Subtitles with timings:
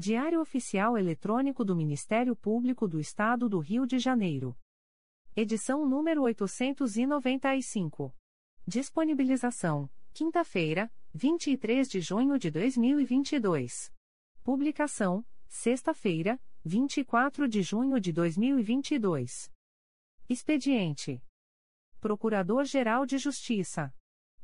[0.00, 4.56] Diário Oficial Eletrônico do Ministério Público do Estado do Rio de Janeiro.
[5.36, 8.10] Edição número 895.
[8.66, 13.92] Disponibilização: quinta-feira, 23 de junho de 2022.
[14.42, 19.52] Publicação: sexta-feira, 24 de junho de 2022.
[20.30, 21.22] Expediente:
[22.00, 23.94] Procurador-Geral de Justiça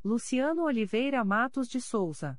[0.04, 2.38] Luciano Oliveira Matos de Souza.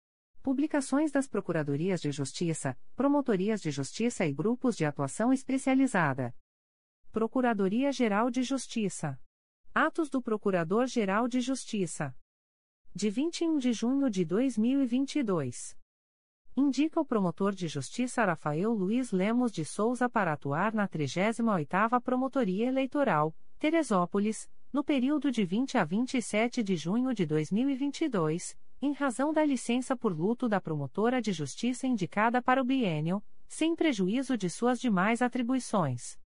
[0.41, 6.35] Publicações das Procuradorias de Justiça, Promotorias de Justiça e Grupos de Atuação Especializada.
[7.11, 9.21] Procuradoria-Geral de Justiça.
[9.71, 12.15] Atos do Procurador-Geral de Justiça.
[12.91, 15.77] De 21 de junho de 2022.
[16.57, 22.65] Indica o promotor de justiça Rafael Luiz Lemos de Souza para atuar na 38ª Promotoria
[22.65, 29.45] Eleitoral, Teresópolis, no período de 20 a 27 de junho de 2022, em razão da
[29.45, 34.79] licença por luto da promotora de justiça indicada para o biênio, sem prejuízo de suas
[34.79, 36.19] demais atribuições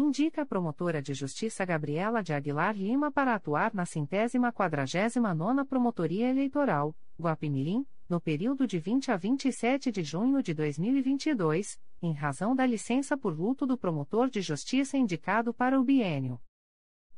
[0.00, 5.64] indica a promotora de justiça Gabriela de Aguilar Lima para atuar na centésima quadragésima nona
[5.64, 12.56] Promotoria Eleitoral, Guapimirim, no período de 20 a 27 de junho de 2022, em razão
[12.56, 16.40] da licença por luto do promotor de justiça indicado para o biênio.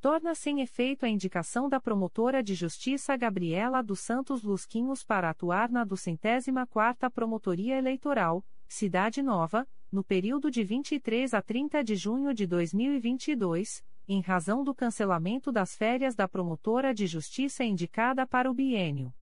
[0.02, 5.70] Torna sem efeito a indicação da promotora de justiça Gabriela dos Santos Lusquinhos para atuar
[5.70, 12.34] na duzentésima quarta Promotoria Eleitoral, Cidade Nova, no período de 23 a 30 de junho
[12.34, 18.54] de 2022, em razão do cancelamento das férias da promotora de justiça indicada para o
[18.54, 19.14] biênio.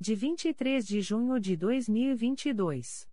[0.00, 3.06] De 23 de junho de 2022.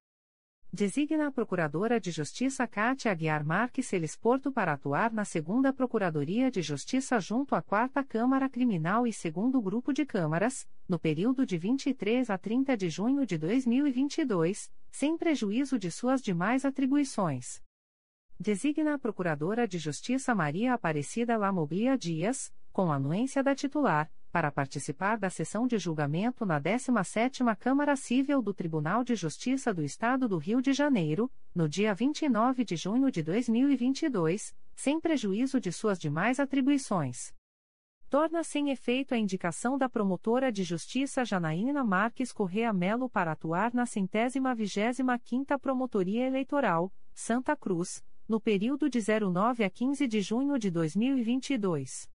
[0.76, 6.62] Designa a Procuradora de Justiça Cátia Aguiar Marques Porto para atuar na Segunda Procuradoria de
[6.62, 12.30] Justiça junto à Quarta Câmara Criminal e Segundo Grupo de Câmaras, no período de 23
[12.30, 17.64] a 30 de junho de 2022, sem prejuízo de suas demais atribuições.
[18.38, 25.18] Designa a Procuradora de Justiça Maria Aparecida Lamoglia Dias, com anuência da titular, para participar
[25.18, 30.38] da sessão de julgamento na 17ª Câmara Civil do Tribunal de Justiça do Estado do
[30.38, 36.38] Rio de Janeiro, no dia 29 de junho de 2022, sem prejuízo de suas demais
[36.38, 37.34] atribuições.
[38.10, 43.74] Torna sem efeito a indicação da promotora de justiça Janaína Marques Correa Melo para atuar
[43.74, 50.20] na centésima vigésima quinta Promotoria Eleitoral, Santa Cruz, no período de 09 a 15 de
[50.20, 52.14] junho de 2022.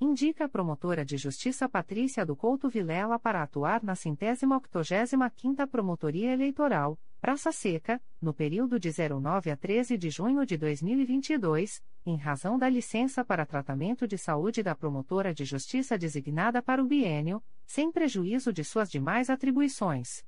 [0.00, 5.66] Indica a promotora de justiça Patrícia do Couto Vilela para atuar na centésima octogésima quinta
[5.66, 12.16] Promotoria Eleitoral, Praça Seca, no período de 09 a 13 de junho de 2022, em
[12.16, 17.42] razão da licença para tratamento de saúde da promotora de justiça designada para o biênio,
[17.66, 20.24] sem prejuízo de suas demais atribuições.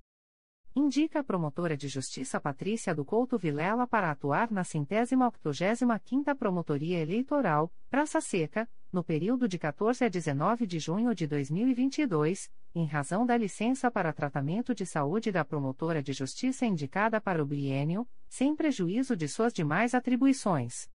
[0.75, 6.35] Indica a promotora de justiça Patrícia do Couto Vilela para atuar na centésima octogésima quinta
[6.35, 12.85] Promotoria Eleitoral, Praça Seca, no período de 14 a 19 de junho de 2022, em
[12.85, 18.07] razão da licença para tratamento de saúde da promotora de justiça indicada para o biênio,
[18.29, 20.89] sem prejuízo de suas demais atribuições.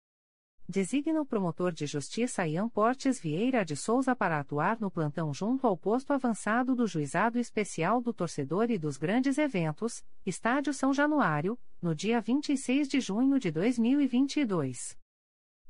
[0.68, 5.66] Designa o promotor de justiça Ian Portes Vieira de Souza para atuar no plantão junto
[5.66, 11.58] ao posto avançado do Juizado Especial do Torcedor e dos Grandes Eventos, Estádio São Januário,
[11.80, 15.01] no dia 26 de junho de 2022.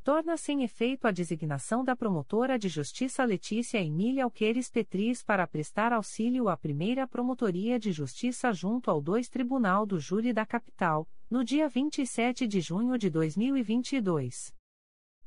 [0.05, 5.93] Torna-se em efeito a designação da promotora de justiça Letícia Emília Alqueires Petris para prestar
[5.93, 11.45] auxílio à primeira Promotoria de Justiça junto ao 2 Tribunal do Júri da Capital, no
[11.45, 14.53] dia 27 de junho de 2022.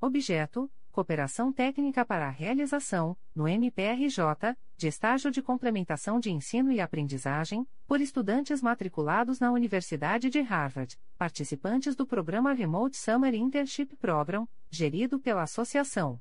[0.00, 6.82] Objeto: Cooperação técnica para a realização, no MPRJ, de estágio de complementação de ensino e
[6.82, 14.46] aprendizagem, por estudantes matriculados na Universidade de Harvard, participantes do programa Remote Summer Internship Program,
[14.70, 16.20] gerido pela Associação.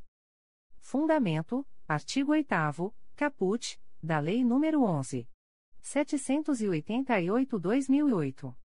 [0.80, 5.28] Fundamento: Artigo 8, Caput, da Lei nº 11.
[5.84, 8.61] 788-2008.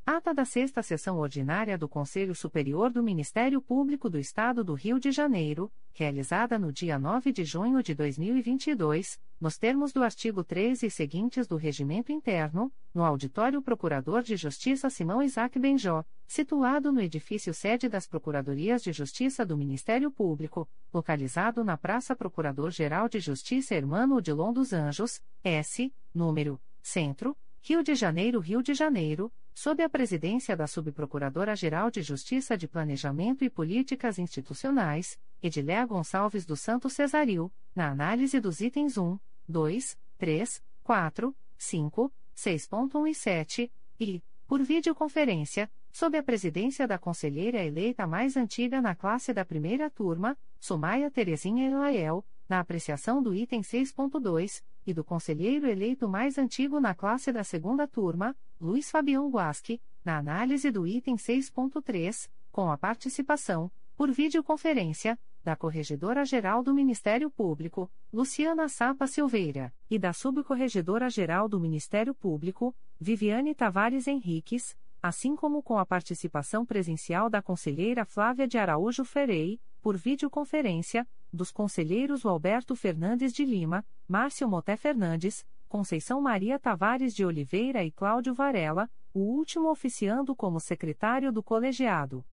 [0.03, 5.00] Ata da Sexta Sessão Ordinária do Conselho Superior do Ministério Público do Estado do Rio
[5.00, 10.88] de Janeiro, realizada no dia 9 de junho de 2022, nos termos do artigo 13
[10.88, 17.00] e seguintes do Regimento Interno, no Auditório Procurador de Justiça Simão Isaac Benjó, situado no
[17.00, 23.75] edifício sede das Procuradorias de Justiça do Ministério Público, localizado na Praça Procurador-Geral de Justiça
[23.75, 29.89] Hermano Odilon dos Anjos, S, número, Centro, Rio de Janeiro, Rio de Janeiro, sob a
[29.89, 37.51] presidência da Subprocuradora-Geral de Justiça de Planejamento e Políticas Institucionais, Ediléa Gonçalves do Santo Cesaril,
[37.75, 39.17] na análise dos itens 1,
[39.48, 47.63] 2, 3, 4, 5, 6.1 e 7, e, por videoconferência, sob a presidência da conselheira
[47.63, 53.62] eleita mais antiga na classe da primeira turma, Sumaia Terezinha Elael, na apreciação do item
[53.62, 59.82] 6.2, e do conselheiro eleito mais antigo na classe da segunda turma, Luiz Fabião Guasque,
[60.04, 67.92] na análise do item 6.3, com a participação, por videoconferência, da Corregedora-Geral do Ministério Público,
[68.14, 75.80] Luciana Sapa Silveira, e da Subcorregedora-Geral do Ministério Público, Viviane Tavares Henriques, assim como com
[75.80, 83.34] a participação presencial da conselheira Flávia de Araújo Ferei, por videoconferência, dos conselheiros Alberto Fernandes
[83.34, 89.70] de Lima, Márcio Moté Fernandes, Conceição Maria Tavares de Oliveira e Cláudio Varela, o último
[89.70, 92.24] oficiando como secretário do colegiado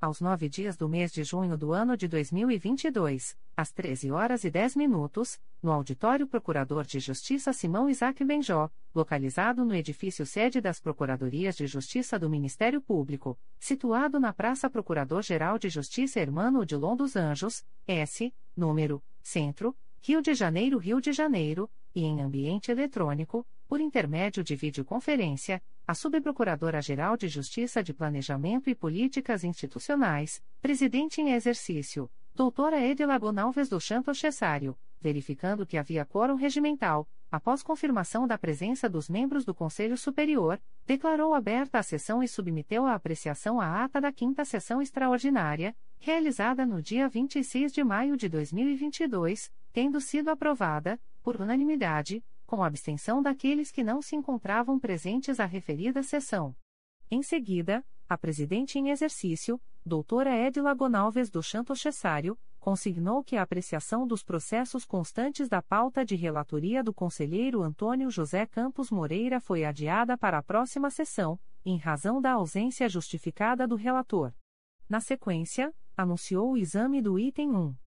[0.00, 4.50] aos nove dias do mês de junho do ano de 2022, às 13 horas e
[4.50, 10.80] 10 minutos, no Auditório Procurador de Justiça Simão Isaac Benjó, localizado no edifício sede das
[10.80, 17.16] Procuradorias de Justiça do Ministério Público, situado na Praça Procurador-Geral de Justiça Hermano Odilon dos
[17.16, 19.76] Anjos, S, número, Centro,
[20.06, 25.94] Rio de Janeiro, Rio de Janeiro, e em ambiente eletrônico, por intermédio de videoconferência, a
[25.94, 33.80] Subprocuradora-Geral de Justiça de Planejamento e Políticas Institucionais, presidente em exercício, doutora Edila Gonalves do
[33.80, 39.96] Chanto Cessário, verificando que havia quórum regimental, após confirmação da presença dos membros do Conselho
[39.96, 45.74] Superior, declarou aberta a sessão e submeteu à apreciação a ata da quinta sessão extraordinária,
[45.98, 53.20] realizada no dia 26 de maio de 2022, tendo sido aprovada, por unanimidade, com abstenção
[53.20, 56.56] daqueles que não se encontravam presentes à referida sessão.
[57.10, 63.42] Em seguida, a presidente em exercício, doutora Edila Gonalves do Chanto Cessário, consignou que a
[63.42, 69.66] apreciação dos processos constantes da pauta de relatoria do conselheiro Antônio José Campos Moreira foi
[69.66, 74.32] adiada para a próxima sessão, em razão da ausência justificada do relator.
[74.88, 77.85] Na sequência, anunciou o exame do item 1.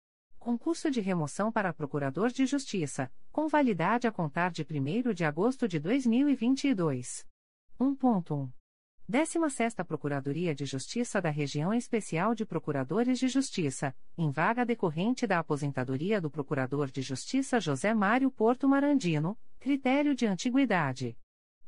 [0.43, 5.69] Concurso de remoção para Procurador de Justiça, com validade a contar de 1 de agosto
[5.69, 7.25] de 2022.
[7.79, 8.51] 1.1.
[9.07, 15.39] 16 Procuradoria de Justiça da Região Especial de Procuradores de Justiça, em vaga decorrente da
[15.39, 21.17] aposentadoria do Procurador de Justiça José Mário Porto Marandino, critério de antiguidade.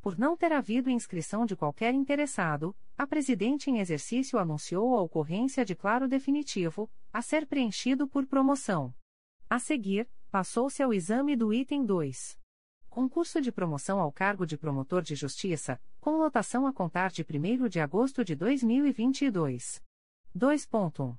[0.02, 5.66] Por não ter havido inscrição de qualquer interessado, a Presidente em exercício anunciou a ocorrência
[5.66, 8.94] de claro definitivo, a ser preenchido por promoção.
[9.50, 12.40] A seguir, passou-se ao exame do item 2.
[12.90, 17.68] Concurso de promoção ao cargo de promotor de justiça, com lotação a contar de 1
[17.68, 19.84] de agosto de 2022.
[20.34, 21.18] 2.1.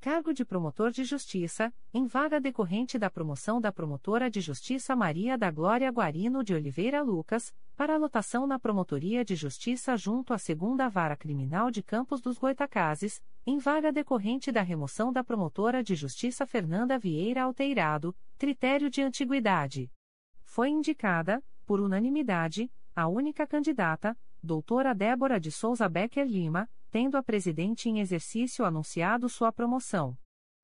[0.00, 5.38] Cargo de promotor de justiça, em vaga decorrente da promoção da promotora de justiça Maria
[5.38, 10.88] da Glória Guarino de Oliveira Lucas, para lotação na Promotoria de Justiça junto à Segunda
[10.88, 16.46] Vara Criminal de Campos dos Goitacazes, em vaga decorrente da remoção da promotora de justiça
[16.46, 19.90] Fernanda Vieira Alteirado, critério de antiguidade
[20.44, 27.22] foi indicada, por unanimidade, a única candidata, doutora Débora de Souza Becker Lima, tendo a
[27.22, 30.16] presidente em exercício anunciado sua promoção.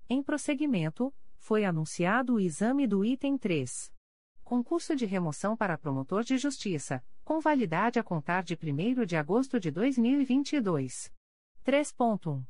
[0.09, 3.98] Em prosseguimento, foi anunciado o exame do item 3.
[4.49, 9.61] Concurso de remoção para promotor de justiça, com validade a contar de 1 de agosto
[9.61, 11.13] de 2022.
[11.67, 12.43] 3.1.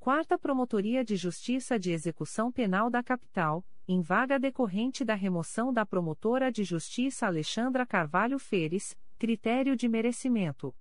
[0.00, 5.86] Quarta Promotoria de Justiça de Execução Penal da Capital, em vaga decorrente da remoção da
[5.86, 10.74] promotora de justiça Alexandra Carvalho Feres, critério de merecimento.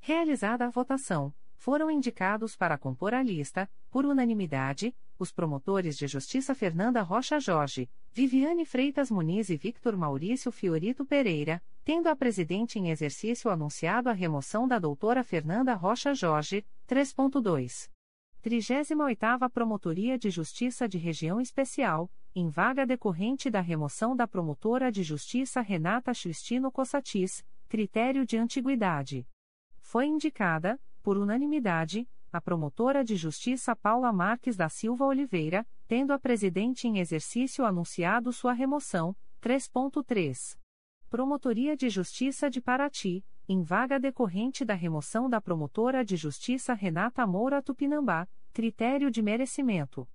[0.00, 6.56] Realizada a votação, foram indicados para compor a lista, por unanimidade, os promotores de justiça
[6.56, 12.90] Fernanda Rocha Jorge, Viviane Freitas Muniz e Victor Maurício Fiorito Pereira, tendo a presidente em
[12.90, 17.90] exercício anunciado a remoção da doutora Fernanda Rocha Jorge, 3.2.
[18.42, 25.02] 38ª Promotoria de Justiça de Região Especial, em vaga decorrente da remoção da promotora de
[25.02, 29.26] justiça Renata Cristino Cossatis, critério de antiguidade.
[29.78, 36.18] Foi indicada, por unanimidade, a promotora de justiça Paula Marques da Silva Oliveira, tendo a
[36.18, 40.58] presidente em exercício anunciado sua remoção, 3.3.
[41.08, 47.26] Promotoria de Justiça de Paraty, em vaga decorrente da remoção da promotora de justiça Renata
[47.26, 50.06] Moura Tupinambá, critério de merecimento.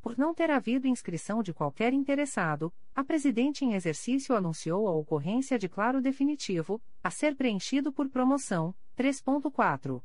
[0.00, 5.58] Por não ter havido inscrição de qualquer interessado, a presidente em exercício anunciou a ocorrência
[5.58, 10.02] de claro definitivo, a ser preenchido por promoção, 3.4.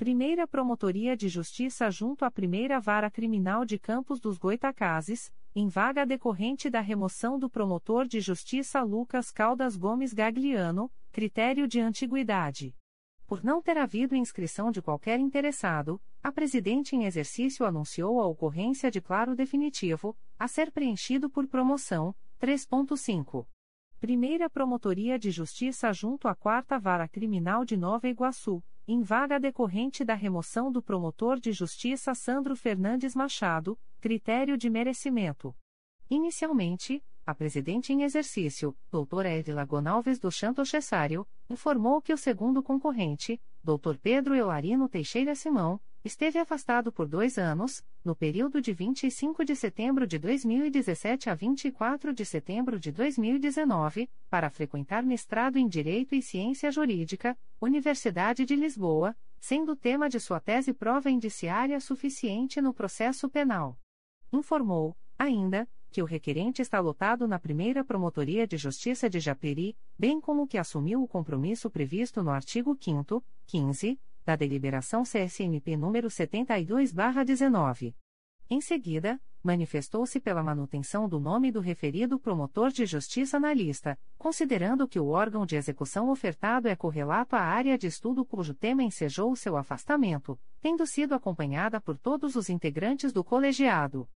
[0.00, 6.06] Primeira Promotoria de Justiça junto à Primeira Vara Criminal de Campos dos Goitacazes, em vaga
[6.06, 12.74] decorrente da remoção do promotor de justiça Lucas Caldas Gomes Gagliano, critério de antiguidade.
[13.26, 18.90] Por não ter havido inscrição de qualquer interessado, a presidente em exercício anunciou a ocorrência
[18.90, 23.46] de claro definitivo, a ser preenchido por promoção, 3.5.
[24.00, 30.04] Primeira Promotoria de Justiça junto à Quarta Vara Criminal de Nova Iguaçu, em vaga decorrente
[30.04, 35.54] da remoção do promotor de justiça Sandro Fernandes Machado, critério de merecimento.
[36.10, 42.64] Inicialmente, a presidente em exercício, doutora Edila Gonalves do Chanto Cessário, informou que o segundo
[42.64, 49.44] concorrente, doutor Pedro Eularino Teixeira Simão, esteve afastado por dois anos, no período de 25
[49.44, 56.14] de setembro de 2017 a 24 de setembro de 2019, para frequentar mestrado em Direito
[56.14, 62.72] e Ciência Jurídica, Universidade de Lisboa, sendo tema de sua tese prova indiciária suficiente no
[62.72, 63.78] processo penal.
[64.32, 70.20] Informou, ainda, que o requerente está lotado na primeira Promotoria de Justiça de Japeri, bem
[70.20, 77.94] como que assumiu o compromisso previsto no artigo 5 15, da deliberação CSMP número 72/19.
[78.48, 84.86] Em seguida, manifestou-se pela manutenção do nome do referido promotor de justiça na lista, considerando
[84.86, 89.34] que o órgão de execução ofertado é correlato à área de estudo cujo tema ensejou
[89.34, 94.08] seu afastamento, tendo sido acompanhada por todos os integrantes do colegiado.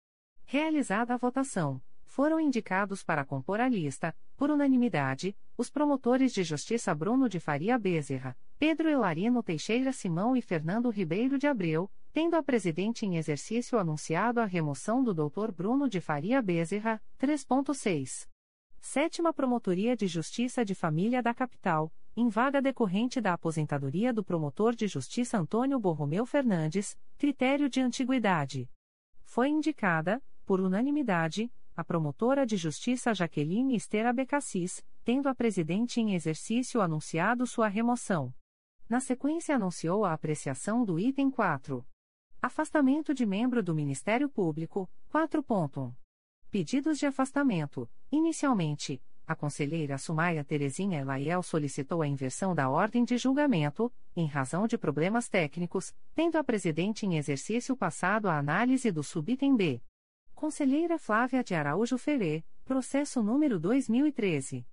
[0.44, 1.80] Realizada a votação,
[2.14, 7.76] Foram indicados para compor a lista, por unanimidade, os promotores de justiça Bruno de Faria
[7.76, 13.78] Bezerra, Pedro Elarino Teixeira Simão e Fernando Ribeiro de Abreu, tendo a presidente em exercício
[13.78, 15.52] anunciado a remoção do Dr.
[15.52, 18.26] Bruno de Faria Bezerra, 3.6.
[18.80, 24.74] Sétima Promotoria de Justiça de Família da Capital, em vaga decorrente da aposentadoria do promotor
[24.74, 28.66] de justiça Antônio Borromeu Fernandes, critério de antiguidade.
[29.24, 36.14] Foi indicada, por unanimidade, a promotora de justiça Jaqueline Esther Abecassis, tendo a presidente em
[36.14, 38.32] exercício anunciado sua remoção.
[38.88, 41.84] Na sequência anunciou a apreciação do item 4.
[42.42, 45.42] Afastamento de membro do Ministério Público, 4.
[45.42, 45.96] Ponto.
[46.50, 47.88] Pedidos de afastamento.
[48.12, 54.66] Inicialmente, a conselheira Sumaia Terezinha Elaiel solicitou a inversão da ordem de julgamento, em razão
[54.66, 59.80] de problemas técnicos, tendo a presidente em exercício passado a análise do subitem B.
[60.34, 64.66] Conselheira Flávia de Araújo Ferê, processo número 2013.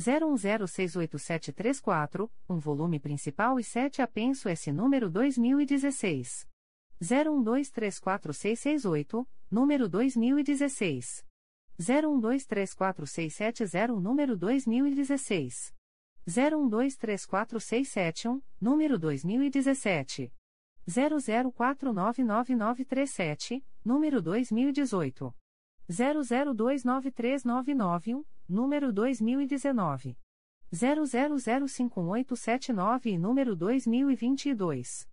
[0.00, 6.48] 01068734, um volume principal e 7 apenso S número 2016.
[7.02, 11.26] 01234668, número 2016.
[11.78, 15.74] 01234670, número 2016.
[16.26, 20.32] 01234671, número 2017.
[20.88, 25.34] 00499937, número 2018.
[25.90, 30.18] 00293991, número 2019.
[30.72, 35.08] 00051879 e número 2022.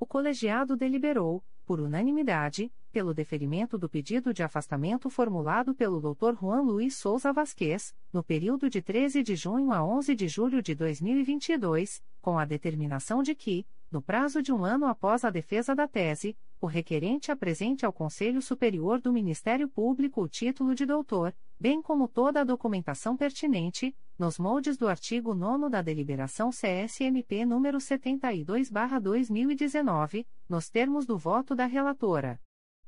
[0.00, 6.34] O colegiado deliberou, por unanimidade, pelo deferimento do pedido de afastamento formulado pelo Dr.
[6.34, 10.74] Juan Luiz Souza Vasquez, no período de 13 de junho a 11 de julho de
[10.74, 15.88] 2022, com a determinação de que, no prazo de um ano após a defesa da
[15.88, 21.82] tese, o requerente apresente ao Conselho Superior do Ministério Público o título de doutor, bem
[21.82, 30.24] como toda a documentação pertinente, nos moldes do artigo 9 da Deliberação CSMP número 72/2019,
[30.48, 32.40] nos termos do voto da relatora.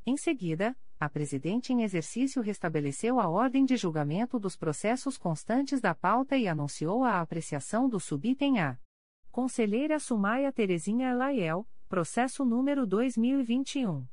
[0.07, 5.97] Em seguida, a presidente em exercício restabeleceu a ordem de julgamento dos processos constantes da
[5.97, 8.79] pauta e anunciou a apreciação do subitem A.
[9.33, 14.07] Conselheira Sumaia Terezinha Elaiel, processo número 2021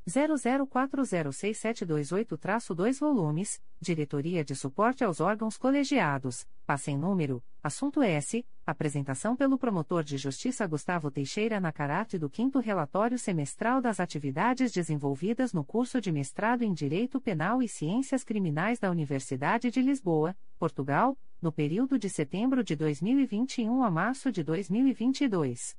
[0.09, 9.59] 00406728-2 volumes, Diretoria de Suporte aos Órgãos Colegiados, passe em número, assunto S, apresentação pelo
[9.59, 15.65] promotor de justiça Gustavo Teixeira na caráter do 5 relatório semestral das atividades desenvolvidas no
[15.65, 21.51] curso de mestrado em Direito Penal e Ciências Criminais da Universidade de Lisboa, Portugal, no
[21.51, 25.75] período de setembro de 2021 a março de 2022.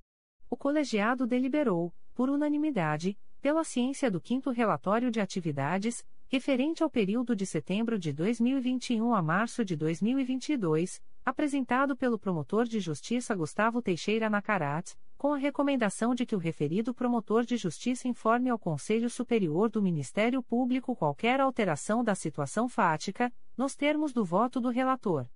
[0.50, 7.36] O colegiado deliberou, por unanimidade, pela ciência do quinto relatório de atividades, referente ao período
[7.36, 14.32] de setembro de 2021 a março de 2022, apresentado pelo promotor de justiça Gustavo Teixeira
[14.32, 19.70] Nacarat, com a recomendação de que o referido promotor de justiça informe ao Conselho Superior
[19.70, 25.28] do Ministério Público qualquer alteração da situação fática, nos termos do voto do relator.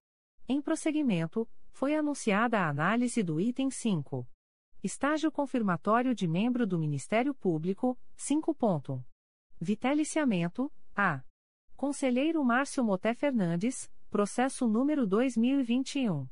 [0.47, 4.27] Em prosseguimento, foi anunciada a análise do item 5.
[4.81, 9.03] Estágio confirmatório de membro do Ministério Público, 5 ponto.
[9.59, 11.21] Viteliciamento, A.
[11.75, 16.29] Conselheiro Márcio Moté Fernandes, processo número 2021.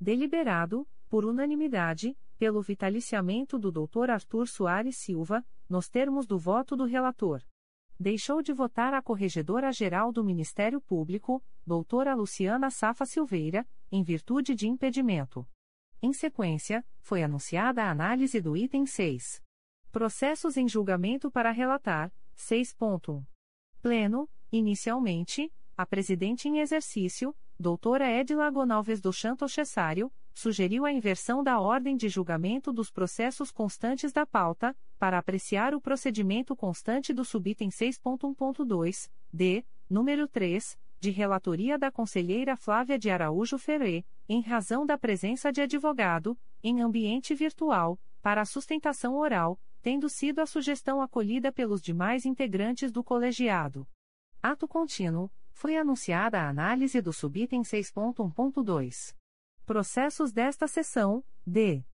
[0.00, 4.10] Deliberado, por unanimidade, pelo vitaliciamento do Dr.
[4.10, 7.42] Arthur Soares Silva, nos termos do voto do relator.
[7.98, 14.66] Deixou de votar a Corregedora-Geral do Ministério Público, doutora Luciana Safa Silveira, em virtude de
[14.66, 15.46] impedimento.
[16.00, 19.40] Em sequência, foi anunciada a análise do item 6.
[19.92, 23.24] Processos em julgamento para relatar, 6.1.
[23.80, 31.42] Pleno, Inicialmente, a presidente em exercício, doutora Edila Gonalves do Chanto Cessário, sugeriu a inversão
[31.42, 37.24] da ordem de julgamento dos processos constantes da pauta, para apreciar o procedimento constante do
[37.24, 44.84] subitem 6.1.2, d, número 3, de relatoria da conselheira Flávia de Araújo Ferré, em razão
[44.84, 51.00] da presença de advogado, em ambiente virtual, para a sustentação oral, tendo sido a sugestão
[51.00, 53.86] acolhida pelos demais integrantes do colegiado.
[54.42, 59.14] Ato contínuo, foi anunciada a análise do subitem 6.1.2.
[59.64, 61.84] Processos desta sessão, D.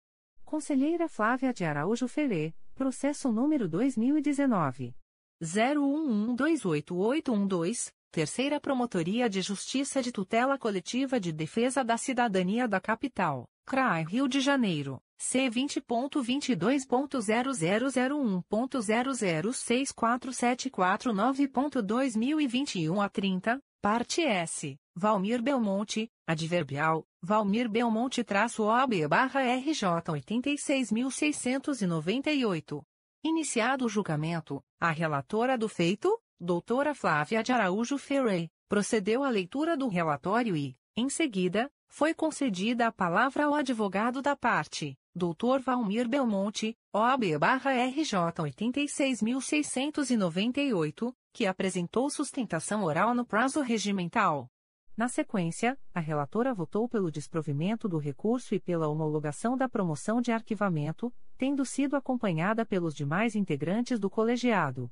[0.47, 4.97] Conselheira Flávia de Araújo Ferê, processo número 2019.
[5.43, 14.05] 01128812, Terceira Promotoria de Justiça de Tutela Coletiva de Defesa da Cidadania da Capital, CRAI
[14.05, 15.03] Rio de Janeiro.
[15.21, 20.33] C vinte ponto vinte dois ponto zero zero zero um ponto zero zero seis quatro
[20.33, 25.43] sete quatro nove ponto dois mil e vinte e um a trinta parte S Valmir
[25.43, 32.31] Belmonte adverbial Valmir Belmonte traço OB barra RJ oitenta e seis mil seiscentos e noventa
[32.31, 32.81] e oito.
[33.25, 39.77] Iniciado o julgamento a relatora do feito doutora Flávia de Araújo Ferrey procedeu à leitura
[39.77, 45.61] do relatório e em seguida foi concedida a palavra ao advogado da parte Dr.
[45.61, 54.49] Valmir Belmonte, OAB-RJ 86.698, que apresentou sustentação oral no prazo regimental.
[54.97, 60.31] Na sequência, a relatora votou pelo desprovimento do recurso e pela homologação da promoção de
[60.31, 64.89] arquivamento, tendo sido acompanhada pelos demais integrantes do colegiado.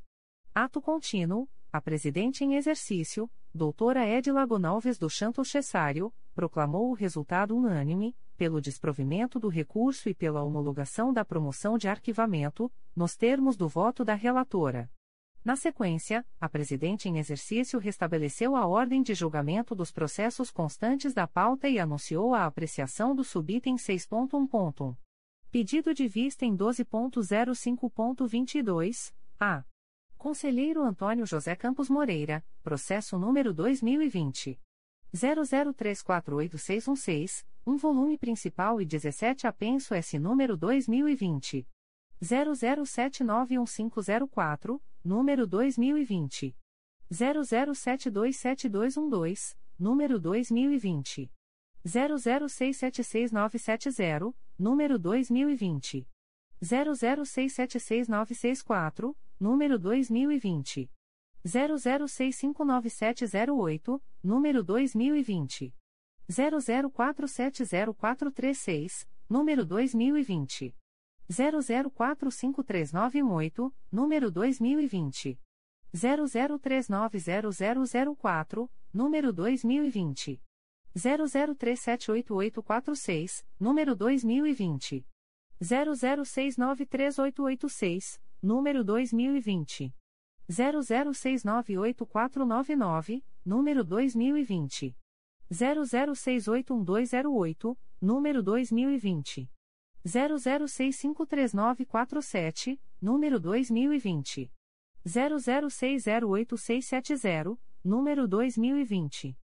[0.52, 7.56] Ato contínuo, a presidente em exercício, doutora Edila Gonalves do Chanto Cessário, proclamou o resultado
[7.56, 13.66] unânime, pelo desprovimento do recurso e pela homologação da promoção de arquivamento, nos termos do
[13.68, 14.88] voto da relatora.
[15.44, 21.26] Na sequência, a presidente em exercício restabeleceu a ordem de julgamento dos processos constantes da
[21.26, 24.96] pauta e anunciou a apreciação do subitem 6.1.
[25.50, 29.64] Pedido de vista em 12.05.22, a.
[30.18, 34.58] Conselheiro Antônio José Campos Moreira, processo número 2020
[35.14, 41.68] 00348616, um volume principal e 17 apenso S número 2020
[42.22, 46.56] 00791504, número 2020
[47.12, 51.30] 00727212, número 2020
[51.84, 56.08] 00676970, número 2020
[56.62, 60.90] 00676964, número 2020
[61.46, 65.72] 00659708, número 2020
[66.28, 70.74] 00470436, número 2020
[71.30, 75.38] 00453918, número 2020
[75.94, 80.40] 00390004, número 2020
[80.96, 85.06] 00378846, número 2020
[85.60, 89.94] 00693886, número 2020
[90.48, 94.96] 00698499, número 2020
[95.50, 99.50] 00681208, número 2020
[100.04, 104.52] 00653947, número 2020
[105.04, 109.36] 00608670, número 2020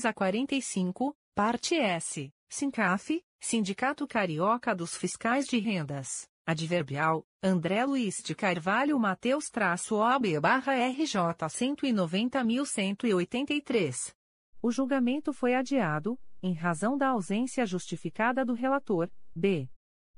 [0.04, 2.34] a quarenta e cinco parte S.
[2.50, 6.28] Sincaf Sindicato Carioca dos Fiscais de Rendas.
[6.48, 13.06] Adverbial André Luiz de Carvalho Mateus traço OB barra RJ cento e noventa mil cento
[13.06, 14.15] e oitenta e três.
[14.63, 19.70] O julgamento foi adiado em razão da ausência justificada do relator B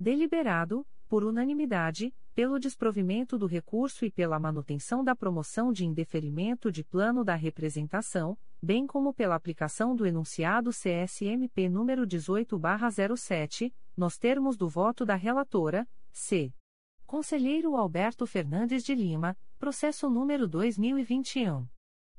[0.00, 6.84] Deliberado, por unanimidade, pelo desprovimento do recurso e pela manutenção da promoção de indeferimento de
[6.84, 14.68] plano da representação, bem como pela aplicação do enunciado CSMP número 18/07, nos termos do
[14.68, 16.52] voto da relatora, C.
[17.04, 21.66] Conselheiro Alberto Fernandes de Lima, processo número 2021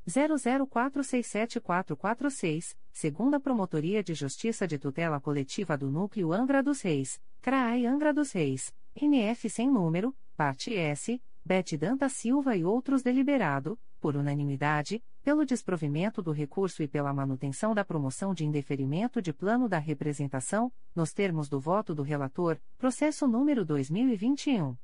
[0.05, 8.13] 00467446, segunda Promotoria de Justiça de Tutela Coletiva do Núcleo Angra dos Reis, CRAI Angra
[8.13, 8.77] dos Reis.
[9.05, 16.21] NF sem número, parte S, Bete Danta Silva e outros deliberado, por unanimidade, pelo desprovimento
[16.21, 21.49] do recurso e pela manutenção da promoção de indeferimento de plano da representação, nos termos
[21.49, 24.77] do voto do relator, processo número 2021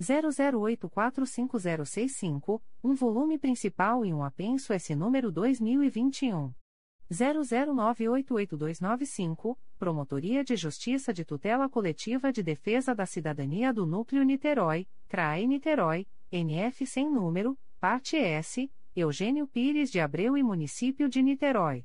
[0.00, 2.94] 00845065, um.
[2.94, 6.52] volume principal e um apenso S número 2021
[7.12, 15.46] 00988295, Promotoria de Justiça de Tutela Coletiva de Defesa da Cidadania do Núcleo Niterói, CRAE
[15.46, 21.84] Niterói, NF sem número, parte S, Eugênio Pires de Abreu e Município de Niterói.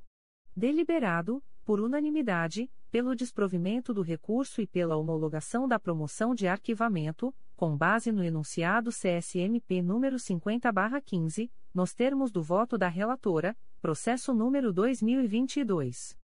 [0.55, 7.75] Deliberado, por unanimidade, pelo desprovimento do recurso e pela homologação da promoção de arquivamento, com
[7.75, 16.20] base no enunciado CSMP número 50/15, nos termos do voto da relatora, processo número 2022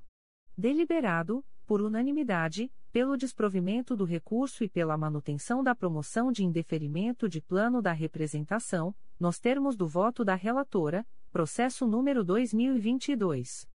[0.56, 7.40] Deliberado, por unanimidade, pelo desprovimento do recurso e pela manutenção da promoção de indeferimento de
[7.40, 13.70] plano da representação, nos termos do voto da relatora, processo número 2022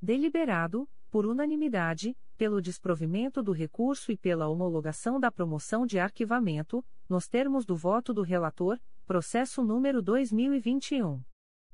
[0.00, 7.26] Deliberado, por unanimidade, pelo desprovimento do recurso e pela homologação da promoção de arquivamento, nos
[7.26, 11.20] termos do voto do relator, processo número 2021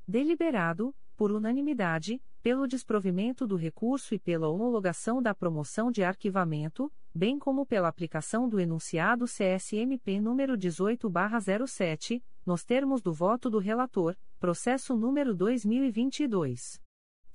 [0.07, 7.37] Deliberado, por unanimidade, pelo desprovimento do recurso e pela homologação da promoção de arquivamento, bem
[7.37, 14.95] como pela aplicação do enunciado CSMP número 18/07, nos termos do voto do relator, processo
[14.95, 16.79] número 2022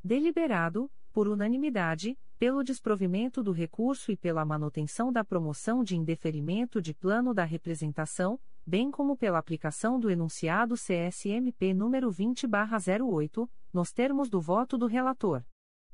[0.04, 6.94] Deliberado, por unanimidade, pelo desprovimento do recurso e pela manutenção da promoção de indeferimento de
[6.94, 8.38] plano da representação,
[8.68, 15.42] bem como pela aplicação do enunciado CSMP número 20/08, nos termos do voto do relator.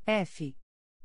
[0.04, 0.56] F.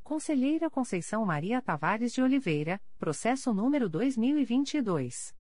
[0.04, 5.36] Conselheira Conceição Maria Tavares de Oliveira, processo número 2022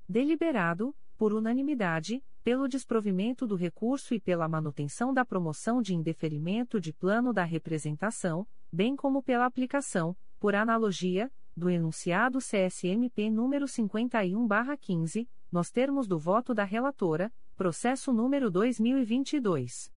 [0.10, 6.94] Deliberado, por unanimidade, pelo desprovimento do recurso e pela manutenção da promoção de indeferimento de
[6.94, 15.72] plano da representação, bem como pela aplicação, por analogia, do enunciado CSMP número 51/15, nos
[15.72, 19.92] termos do voto da relatora, processo número 2022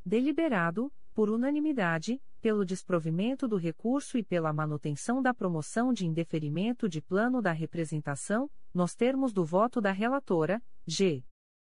[0.05, 0.89] Deliberado,
[1.19, 7.41] por unanimidade, pelo desprovimento do recurso e pela manutenção da promoção de indeferimento de plano
[7.41, 11.21] da representação, nos termos do voto da relatora, G.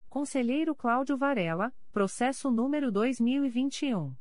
[0.07, 4.15] Conselheiro Cláudio Varela, processo número 2021.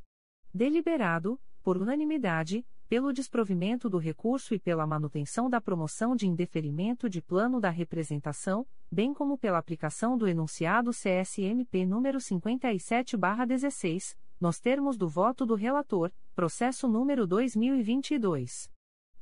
[0.54, 7.20] Deliberado, por unanimidade, pelo desprovimento do recurso e pela manutenção da promoção de indeferimento de
[7.20, 15.08] plano da representação, bem como pela aplicação do enunciado CSMP número 57/16, nos termos do
[15.08, 18.70] voto do relator, processo número 2022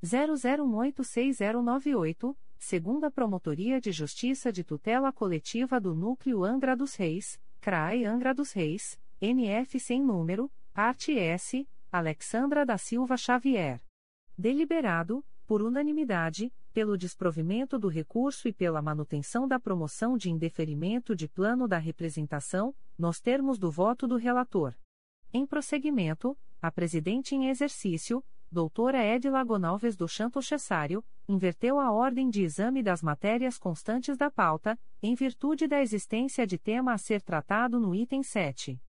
[0.04, 8.34] 00186098, segunda Promotoria de Justiça de Tutela Coletiva do Núcleo Angra dos Reis, CRAE Angra
[8.34, 13.82] dos Reis, NF sem número, parte S Alexandra da Silva Xavier.
[14.38, 21.28] Deliberado, por unanimidade, pelo desprovimento do recurso e pela manutenção da promoção de indeferimento de
[21.28, 24.74] plano da representação, nos termos do voto do relator.
[25.30, 32.30] Em prosseguimento, a presidente em exercício, doutora Edila Gonalves do Chanto Cessário, inverteu a ordem
[32.30, 37.20] de exame das matérias constantes da pauta, em virtude da existência de tema a ser
[37.20, 38.80] tratado no item 7.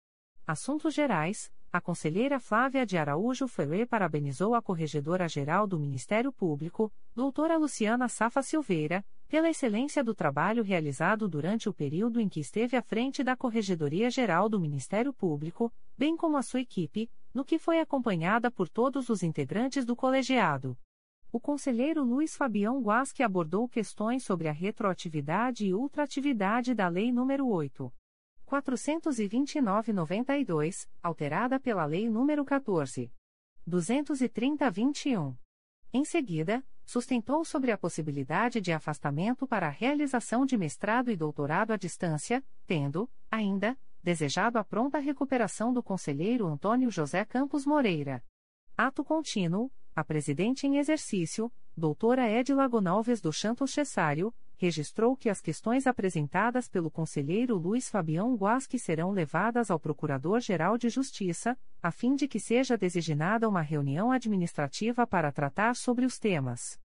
[0.47, 7.57] Assuntos Gerais, a conselheira Flávia de Araújo Ferrer parabenizou a Corregedora-Geral do Ministério Público, doutora
[7.57, 12.83] Luciana Safa Silveira, pela excelência do trabalho realizado durante o período em que esteve à
[12.83, 18.51] frente da Corregedoria-Geral do Ministério Público, bem como a sua equipe, no que foi acompanhada
[18.51, 20.77] por todos os integrantes do colegiado.
[21.33, 27.47] O conselheiro Luiz Fabião Guasque abordou questões sobre a retroatividade e ultratividade da Lei nº
[27.47, 27.91] 8.
[28.53, 33.11] 429-92, alterada pela Lei nº 14.
[33.67, 35.35] 230-21.
[35.93, 41.73] Em seguida, sustentou sobre a possibilidade de afastamento para a realização de mestrado e doutorado
[41.73, 48.23] à distância, tendo, ainda, desejado a pronta recuperação do conselheiro Antônio José Campos Moreira.
[48.77, 55.41] Ato contínuo, a presidente em exercício, doutora Edila Gonalves do Chanto Cessário, registrou que as
[55.41, 62.15] questões apresentadas pelo conselheiro Luiz Fabião Guasque serão levadas ao Procurador-Geral de Justiça, a fim
[62.15, 66.82] de que seja designada uma reunião administrativa para tratar sobre os temas.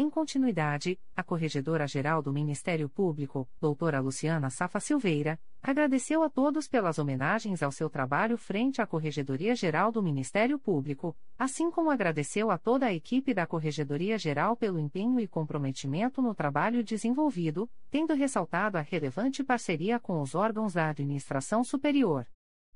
[0.00, 7.00] Em continuidade, a Corregedora-Geral do Ministério Público, doutora Luciana Safa Silveira, agradeceu a todos pelas
[7.00, 12.86] homenagens ao seu trabalho frente à Corregedoria-Geral do Ministério Público, assim como agradeceu a toda
[12.86, 19.42] a equipe da Corregedoria-Geral pelo empenho e comprometimento no trabalho desenvolvido, tendo ressaltado a relevante
[19.42, 22.24] parceria com os órgãos da administração superior.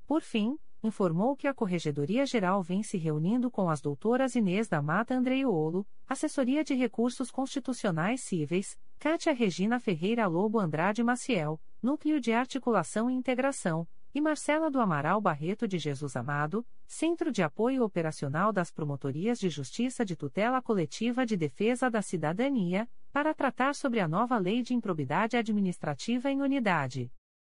[0.05, 4.81] Por fim, informou que a Corregedoria Geral vem se reunindo com as doutoras Inês da
[4.81, 12.33] Mata Andreiolo, Assessoria de Recursos Constitucionais Cíveis, Cátia Regina Ferreira Lobo Andrade Maciel, Núcleo de
[12.33, 18.53] Articulação e Integração, e Marcela do Amaral Barreto de Jesus Amado, Centro de Apoio Operacional
[18.53, 24.07] das Promotorias de Justiça de Tutela Coletiva de Defesa da Cidadania, para tratar sobre a
[24.07, 27.11] nova Lei de Improbidade Administrativa em Unidade.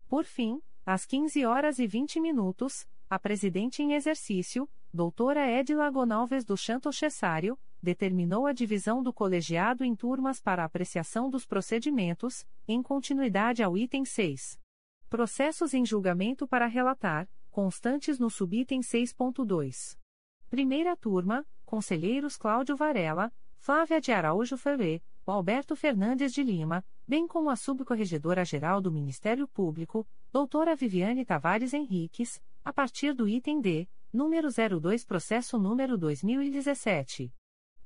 [0.08, 6.44] Por fim, às 15 horas e 20 minutos, a presidente em exercício, doutora Edila Gonalves
[6.44, 12.82] do Chanto Cessário, determinou a divisão do colegiado em turmas para apreciação dos procedimentos, em
[12.82, 14.60] continuidade ao item 6.
[15.10, 19.98] Processos em julgamento para relatar, constantes no subitem 6.2.
[20.50, 27.50] Primeira turma, conselheiros Cláudio Varela, Flávia de Araújo Ferré, Alberto Fernandes de Lima, bem como
[27.50, 34.50] a subcorregedora-geral do Ministério Público, doutora Viviane Tavares Henriques, a partir do item D, número
[34.52, 37.34] 02 processo número 2017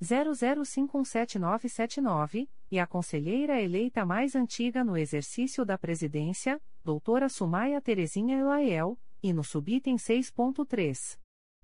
[0.01, 8.97] 00517979, e a conselheira eleita mais antiga no exercício da presidência, doutora Sumaia Terezinha Elaiel,
[9.21, 11.19] e no subitem 6.3.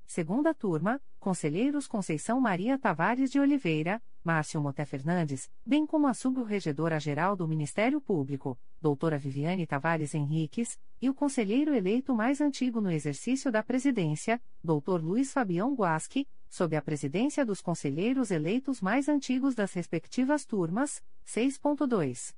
[0.06, 7.36] Segunda turma, conselheiros Conceição Maria Tavares de Oliveira, Márcio Moté Fernandes, bem como a subcorregedora-geral
[7.36, 13.50] do Ministério Público, doutora Viviane Tavares Henriques, e o conselheiro eleito mais antigo no exercício
[13.52, 19.72] da presidência, doutor Luiz Fabião Guasque, sob a presidência dos conselheiros eleitos mais antigos das
[19.74, 22.34] respectivas turmas, 6.2.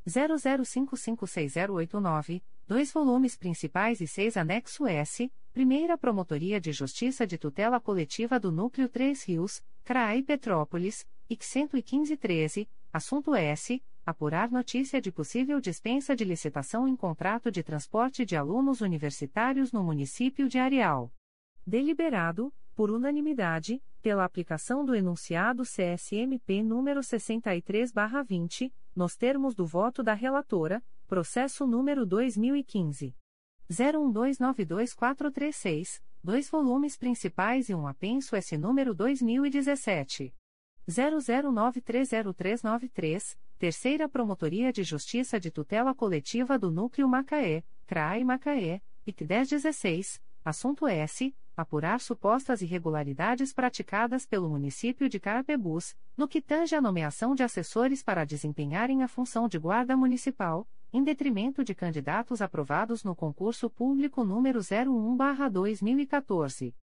[0.09, 8.41] 00556089, dois volumes principais e seis anexo S, Primeira Promotoria de Justiça de Tutela Coletiva
[8.41, 16.15] do Núcleo 3 Rios, CRAI Petrópolis, IC 11513, assunto S apurar notícia de possível dispensa
[16.15, 21.13] de licitação em contrato de transporte de alunos universitários no município de Areal.
[21.67, 30.13] Deliberado, por unanimidade, pela aplicação do enunciado CSMP número 63/20, nos termos do voto da
[30.15, 33.15] relatora, processo número 2015
[33.71, 40.35] 01292436, dois volumes principais e um apenso S número 2017
[40.89, 50.23] 00930393, Terceira Promotoria de Justiça de Tutela Coletiva do Núcleo Macaé, CRAI Macaé, IC 1016,
[50.43, 51.37] assunto S.
[51.55, 58.03] Apurar supostas irregularidades praticadas pelo município de Carapebus, no que tange a nomeação de assessores
[58.03, 64.25] para desempenharem a função de guarda municipal, em detrimento de candidatos aprovados no concurso público
[64.25, 66.75] número 01/2014.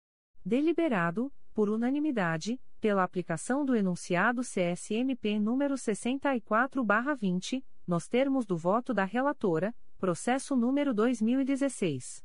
[0.44, 9.04] Deliberado, por unanimidade, pela aplicação do enunciado CSMP número 64/20, nos termos do voto da
[9.04, 12.22] relatora, processo número 2016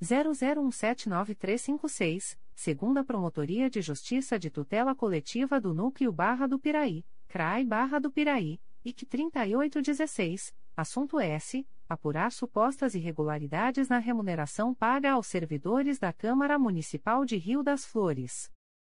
[0.00, 7.98] 00179356, segunda Promotoria de Justiça de Tutela Coletiva do Núcleo Barra do Piraí, CRAI Barra
[7.98, 11.66] do Piraí, IC 3816, assunto S.
[11.86, 18.50] Apurar supostas irregularidades na remuneração paga aos servidores da Câmara Municipal de Rio das Flores.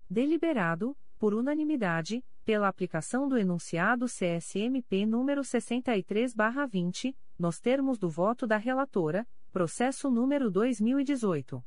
[0.09, 8.57] Deliberado, por unanimidade, pela aplicação do enunciado CSMP número 63/20, nos termos do voto da
[8.57, 11.61] relatora, processo número 2018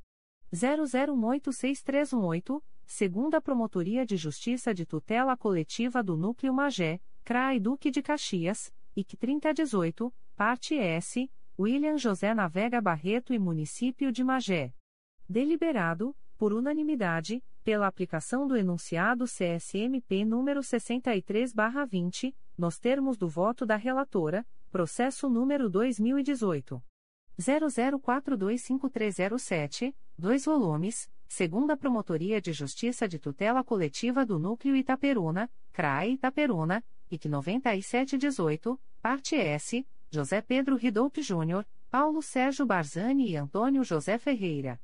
[0.53, 8.73] 00186318, segunda Promotoria de Justiça de Tutela Coletiva do Núcleo Magé, CRAI Duque de Caxias,
[8.95, 11.29] IC 3018, parte S,
[11.59, 14.73] William José Navega Barreto e Município de Magé.
[15.27, 23.75] Deliberado, por unanimidade, pela aplicação do enunciado CSMP número 63/20, nos termos do voto da
[23.75, 26.81] relatora, processo número 2018
[27.39, 36.83] 00425307, dois volumes, segunda Promotoria de Justiça de Tutela Coletiva do Núcleo Itaperuna, CRAE Itaperuna,
[37.09, 44.77] IC 9718, parte S, José Pedro Ridolph Júnior, Paulo Sérgio Barzani e Antônio José Ferreira.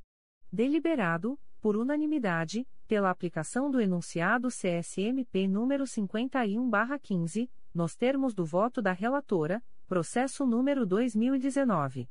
[0.53, 8.91] Deliberado, por unanimidade, pela aplicação do enunciado CSMP número 51/15, nos termos do voto da
[8.93, 12.09] relatora, processo número 2019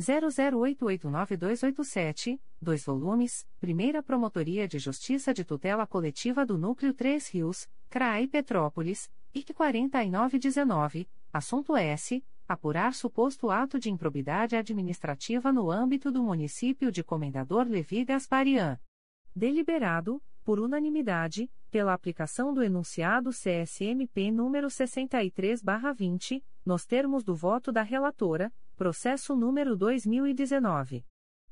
[0.00, 8.26] 00889287, dois volumes, Primeira Promotoria de Justiça de Tutela Coletiva do Núcleo 3 Rios, CRAI
[8.26, 16.90] Petrópolis, IC 4919, assunto S apurar suposto ato de improbidade administrativa no âmbito do município
[16.90, 18.80] de Comendador Levi Gasparian.
[19.34, 27.80] Deliberado, por unanimidade, pela aplicação do enunciado CSMP número 63/20, nos termos do voto da
[27.82, 31.04] relatora, processo número 2019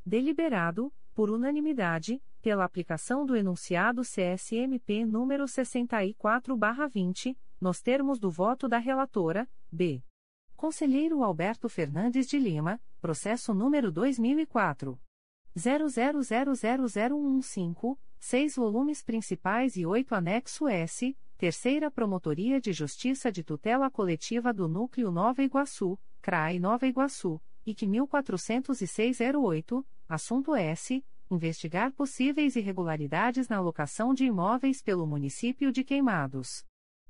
[0.02, 8.78] Deliberado, por unanimidade, pela aplicação do enunciado CSMP número 64/20, nos termos do voto da
[8.78, 10.02] relatora, B.
[10.56, 14.98] Conselheiro Alberto Fernandes de Lima, processo número 2004.
[15.54, 24.52] 00000115, seis volumes principais e oito anexo S, Terceira Promotoria de Justiça de Tutela Coletiva
[24.52, 31.02] do Núcleo Nova Iguaçu, CRAI Nova Iguaçu, IC 140608, Assunto S.
[31.30, 36.62] Investigar possíveis irregularidades na locação de imóveis pelo município de Queimados.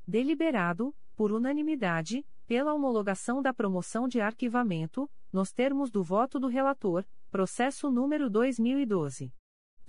[0.07, 7.05] Deliberado, por unanimidade, pela homologação da promoção de arquivamento, nos termos do voto do relator,
[7.33, 9.35] processo número 2012.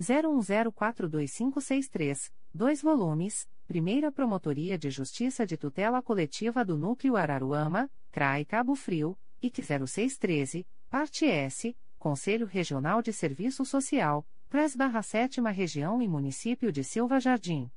[0.02, 8.74] 01042563, dois volumes, Primeira Promotoria de Justiça de Tutela Coletiva do Núcleo Araruama, CRAI Cabo
[8.74, 16.08] Frio, IC 0613, parte S, Conselho Regional de Serviço Social, Pres barra 7 Região e
[16.08, 17.70] Município de Silva Jardim.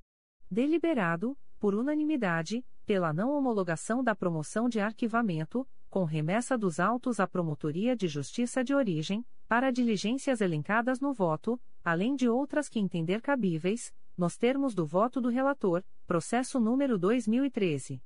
[0.51, 7.27] Deliberado, por unanimidade, pela não homologação da promoção de arquivamento, com remessa dos autos à
[7.27, 13.21] Promotoria de Justiça de Origem, para diligências elencadas no voto, além de outras que entender
[13.21, 18.01] cabíveis, nos termos do voto do relator, processo número 2013.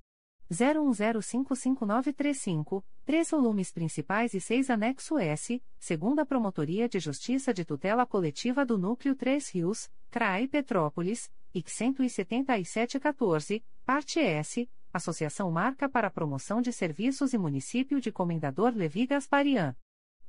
[0.51, 8.65] 01055935, três volumes principais e seis anexo S, segunda Promotoria de Justiça de Tutela Coletiva
[8.65, 16.73] do Núcleo 3 Rios, CRAI Petrópolis, IC 17714, parte S, Associação Marca para Promoção de
[16.73, 19.75] Serviços e Município de Comendador Levi Gasparian.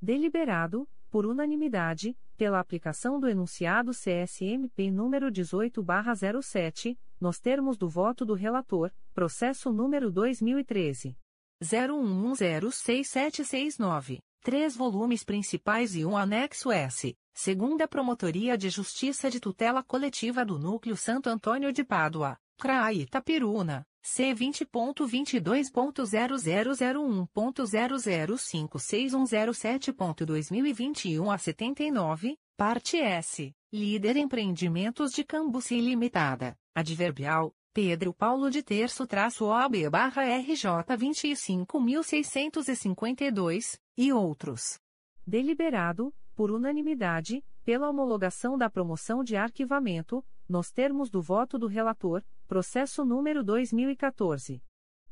[0.03, 8.35] Deliberado, por unanimidade, pela aplicação do enunciado CSMP número 18/07, nos termos do voto do
[8.35, 11.17] relator, processo número 2013
[11.63, 20.43] 01106769, três volumes principais e um anexo S, segunda Promotoria de Justiça de Tutela Coletiva
[20.45, 23.85] do Núcleo Santo Antônio de Pádua, CRAI Itapiruna.
[24.03, 29.13] C vinte ponto vinte dois ponto zero zero zero um ponto zero zero cinco seis
[29.13, 32.97] um zero sete ponto dois mil e vinte e um a setenta e nove parte
[32.99, 33.55] S.
[33.71, 36.57] Líder empreendimentos de Cambuci Limitada.
[36.75, 42.75] Adverbial Pedro Paulo de Terço traço OB barra RJ vinte e cinco mil seiscentos e
[42.75, 44.81] cinquenta e dois e outros.
[45.27, 52.25] Deliberado por unanimidade pela homologação da promoção de arquivamento nos termos do voto do relator,
[52.49, 54.61] processo número 2014.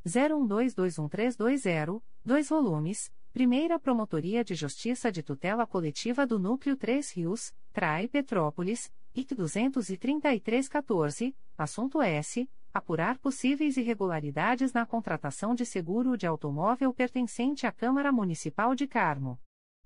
[0.04, 8.08] 01221320, dois volumes, Primeira Promotoria de Justiça de Tutela Coletiva do Núcleo 3 Rios, CRAI
[8.08, 12.50] Petrópolis, IC 23314, assunto S.
[12.74, 19.40] Apurar possíveis irregularidades na contratação de seguro de automóvel pertencente à Câmara Municipal de Carmo.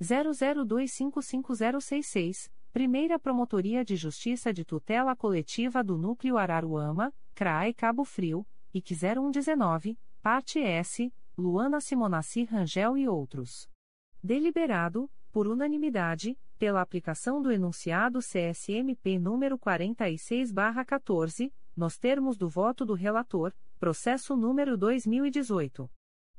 [0.00, 8.94] 00255066, Primeira Promotoria de Justiça de Tutela Coletiva do Núcleo Araruama, CRAE Cabo Frio, IC
[8.94, 13.68] 0119, parte S, Luana Simonassi Rangel e outros.
[14.22, 22.94] Deliberado, por unanimidade, pela aplicação do enunciado CSMP número 46/14, nos termos do voto do
[22.94, 25.90] relator, processo número 2018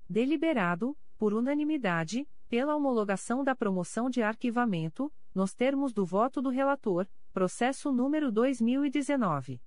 [0.08, 7.06] Deliberado, por unanimidade, pela homologação da promoção de arquivamento, nos termos do voto do relator,
[7.30, 9.60] Processo número 2019.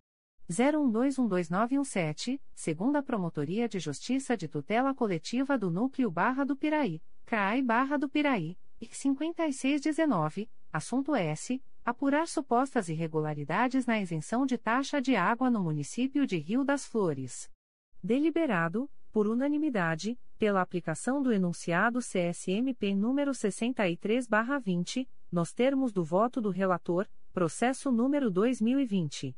[0.49, 7.97] 01212917, segunda Promotoria de Justiça de Tutela Coletiva do Núcleo Barra do Piraí, CRAI Barra
[7.97, 11.61] do Piraí, IC 5619, assunto S.
[11.85, 17.49] Apurar supostas irregularidades na isenção de taxa de água no município de Rio das Flores.
[18.03, 26.49] Deliberado, por unanimidade, pela aplicação do enunciado CSMP número 63/20, nos termos do voto do
[26.49, 29.37] relator, processo número 2020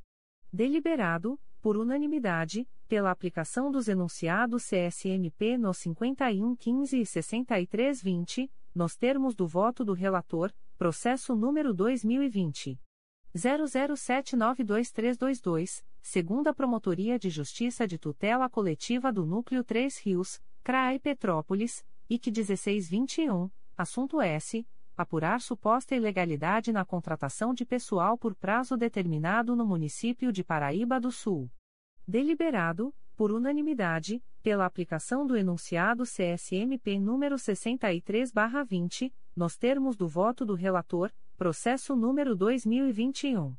[0.51, 9.47] Deliberado, por unanimidade, pela aplicação dos enunciados CSMP no 5115 e 6320, nos termos do
[9.47, 12.77] voto do relator, processo número 2020.
[13.35, 22.31] 00792322, segunda Promotoria de Justiça de Tutela Coletiva do Núcleo 3 Rios, CRAE Petrópolis, IC
[22.31, 24.65] 1621, assunto S.
[24.95, 31.11] Apurar suposta ilegalidade na contratação de pessoal por prazo determinado no município de Paraíba do
[31.11, 31.51] Sul.
[32.07, 40.55] Deliberado, por unanimidade, pela aplicação do enunciado CSMP número 63/20, nos termos do voto do
[40.55, 43.55] relator, processo número 2021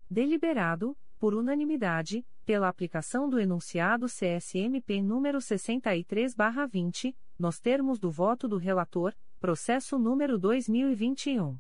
[0.08, 8.56] Deliberado, por unanimidade, pela aplicação do enunciado CSMP número 63/20, nos termos do voto do
[8.56, 11.58] relator, processo número 2021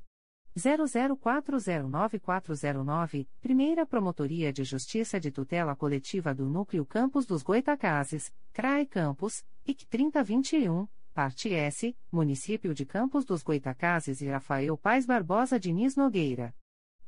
[0.56, 9.44] 00409409, Primeira Promotoria de Justiça de Tutela Coletiva do Núcleo Campos dos Goitacazes, CRAE Campos,
[9.66, 16.52] IC 3021, parte S, Município de Campos dos Goitacazes e Rafael Paz Barbosa Diniz Nogueira.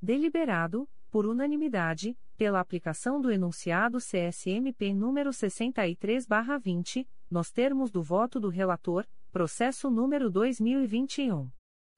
[0.00, 8.48] Deliberado, por unanimidade, pela aplicação do enunciado CSMP número 63/20, nos termos do voto do
[8.48, 11.50] relator, processo número 2021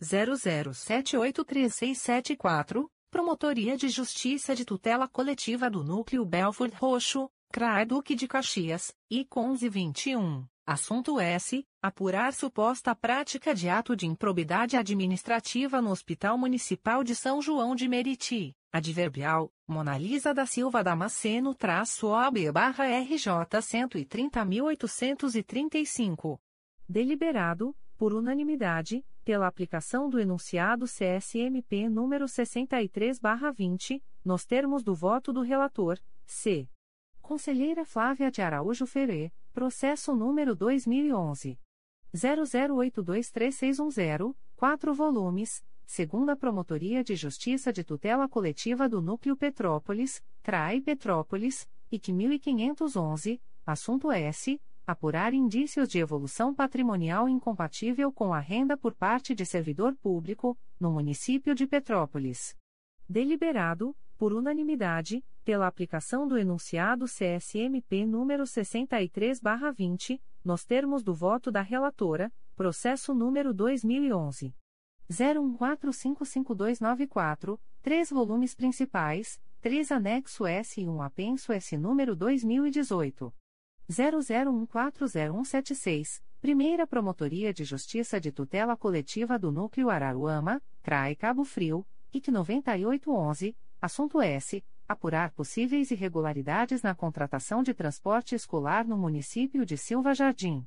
[0.02, 8.92] 00783674, Promotoria de Justiça de Tutela Coletiva do Núcleo Belford Roxo, CRAE Duque de Caxias,
[9.08, 10.44] IC 1121.
[10.66, 11.64] Assunto S.
[11.80, 17.86] Apurar suposta prática de ato de improbidade administrativa no Hospital Municipal de São João de
[17.86, 18.56] Meriti.
[18.76, 26.40] Adverbial, Monalisa da Silva Damasceno traço OB barra RJ 130.835.
[26.88, 34.92] Deliberado, por unanimidade, pela aplicação do enunciado CSMP número 63 barra 20, nos termos do
[34.92, 35.96] voto do relator,
[36.26, 36.68] C.
[37.22, 41.60] Conselheira Flávia de Araújo Ferê, processo número 2011.
[42.12, 51.68] 00823610, 4 volumes, segunda Promotoria de Justiça de Tutela Coletiva do Núcleo Petrópolis, CRAI Petrópolis,
[51.92, 54.60] IC 1511, assunto S.
[54.86, 60.92] Apurar indícios de evolução patrimonial incompatível com a renda por parte de servidor público, no
[60.92, 62.54] município de Petrópolis.
[63.08, 71.62] Deliberado, por unanimidade, pela aplicação do enunciado CSMP número 63/20, nos termos do voto da
[71.62, 74.54] relatora, processo número 2011
[75.10, 83.30] 01455294, três volumes principais, três anexo S e um apenso S número 2018
[83.90, 92.30] 00140176, Primeira Promotoria de Justiça de Tutela Coletiva do Núcleo Araruama, CRAE Cabo Frio, IC
[92.30, 94.62] 9811, assunto S.
[94.86, 100.66] Apurar possíveis irregularidades na contratação de transporte escolar no município de Silva Jardim.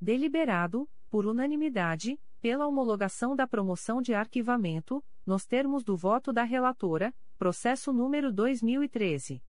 [0.00, 7.14] Deliberado, por unanimidade, pela homologação da promoção de arquivamento, nos termos do voto da relatora,
[7.38, 9.40] processo número 2013.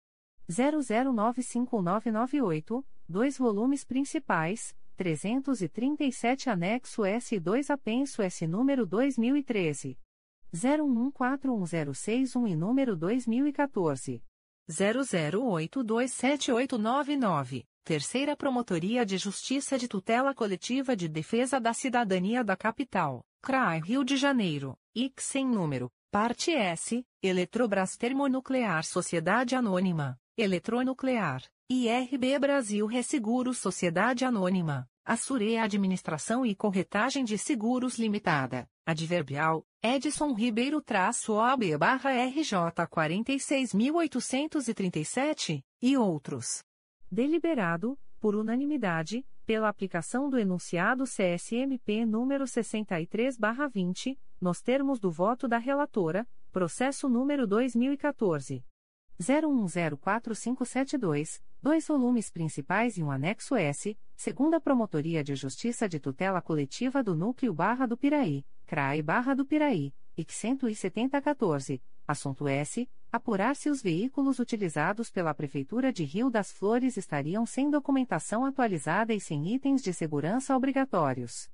[0.48, 9.98] 00951998, dois volumes principais, 337 anexo S e 2 apenso S número 2013.
[10.54, 14.22] 01141061 e número 2014.
[14.70, 23.82] 00827899, Terceira Promotoria de Justiça de Tutela Coletiva de Defesa da Cidadania da Capital, CRAI
[23.82, 32.86] Rio de Janeiro, IC sem número, parte S, Eletrobras Termonuclear Sociedade Anônima, Eletronuclear, IRB Brasil
[32.86, 38.66] Resseguro Sociedade Anônima, Assure Administração e Corretagem de Seguros Limitada.
[38.86, 42.56] adverbial, Edson Ribeiro traço OB barra RJ
[42.90, 46.64] 46.837, e outros.
[47.10, 55.58] Deliberado, por unanimidade, pela aplicação do enunciado CSMP número 63/20, nos termos do voto da
[55.58, 58.64] relatora, processo número 2014
[59.20, 67.02] 01045572, dois volumes principais e um anexo S, segunda Promotoria de Justiça de Tutela Coletiva
[67.02, 73.70] do Núcleo Barra do Piraí, CRAI Barra do Piraí, IC 17014, assunto S, apurar se
[73.70, 79.54] os veículos utilizados pela Prefeitura de Rio das Flores estariam sem documentação atualizada e sem
[79.54, 81.48] itens de segurança obrigatórios.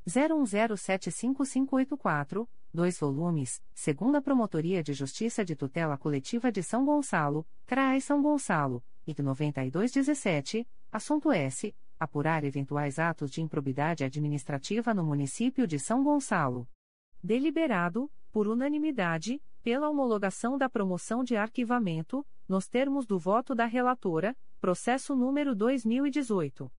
[0.08, 8.24] 01075584, dois volumes, segunda Promotoria de Justiça de Tutela Coletiva de São Gonçalo, CRAE São
[8.24, 11.76] Gonçalo, IC 9217, assunto S.
[12.00, 16.68] Apurar eventuais atos de improbidade administrativa no município de São Gonçalo.
[17.24, 24.36] Deliberado, por unanimidade, pela homologação da promoção de arquivamento, nos termos do voto da relatora,
[24.60, 26.72] processo número 2018.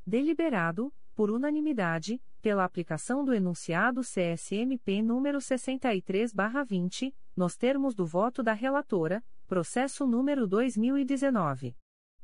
[0.06, 8.54] Deliberado, por unanimidade, pela aplicação do enunciado CSMP número 63/20, nos termos do voto da
[8.54, 9.24] relatora,
[9.54, 11.78] Processo número 2019.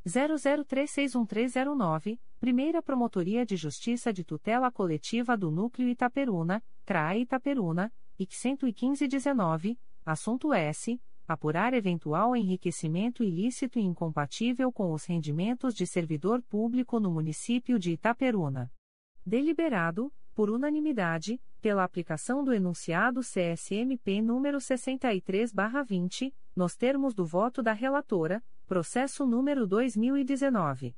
[0.04, 9.78] 00361309, Primeira Promotoria de Justiça de Tutela Coletiva do Núcleo Itaperuna, CRAE Itaperuna, IC 11519,
[10.04, 11.00] assunto S.
[11.28, 17.92] Apurar eventual enriquecimento ilícito e incompatível com os rendimentos de servidor público no município de
[17.92, 18.72] Itaperuna.
[19.24, 27.74] Deliberado, por unanimidade, pela aplicação do enunciado CSMP número 63/20, nos termos do voto da
[27.74, 30.96] relatora, processo número 2019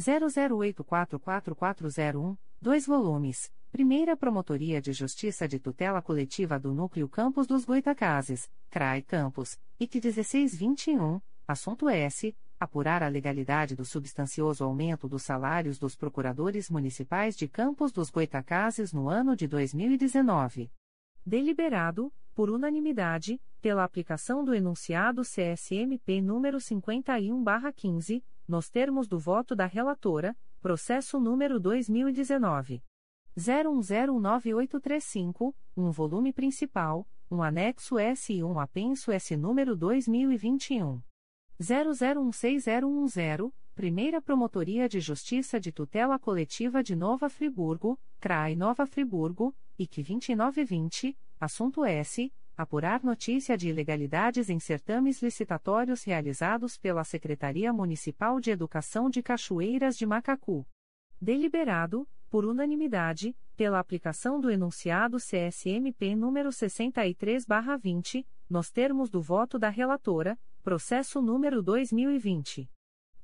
[0.00, 3.52] 00844401, dois volumes.
[3.70, 10.00] Primeira Promotoria de Justiça de Tutela Coletiva do Núcleo Campos dos Goitacazes, CRAI Campos, IC
[10.00, 17.46] 1621, assunto S apurar a legalidade do substancioso aumento dos salários dos procuradores municipais de
[17.46, 20.72] Campos dos Goitacazes no ano de 2019.
[21.24, 29.66] Deliberado, por unanimidade, pela aplicação do enunciado CSMP número 51/15, nos termos do voto da
[29.66, 32.82] relatora, processo número 2019
[33.36, 41.02] 01098835, um volume principal, um anexo S e um apenso S número 2021
[41.60, 50.02] 00161010, Primeira Promotoria de Justiça de Tutela Coletiva de Nova Friburgo, CRAI Nova Friburgo, IC
[50.02, 52.32] 2920, assunto S.
[52.56, 59.96] Apurar notícia de ilegalidades em certames licitatórios realizados pela Secretaria Municipal de Educação de Cachoeiras
[59.96, 60.66] de Macacu.
[61.20, 69.68] Deliberado, por unanimidade, pela aplicação do enunciado CSMP número 63/20, nos termos do voto da
[69.68, 70.38] relatora,
[70.68, 72.68] processo número 2020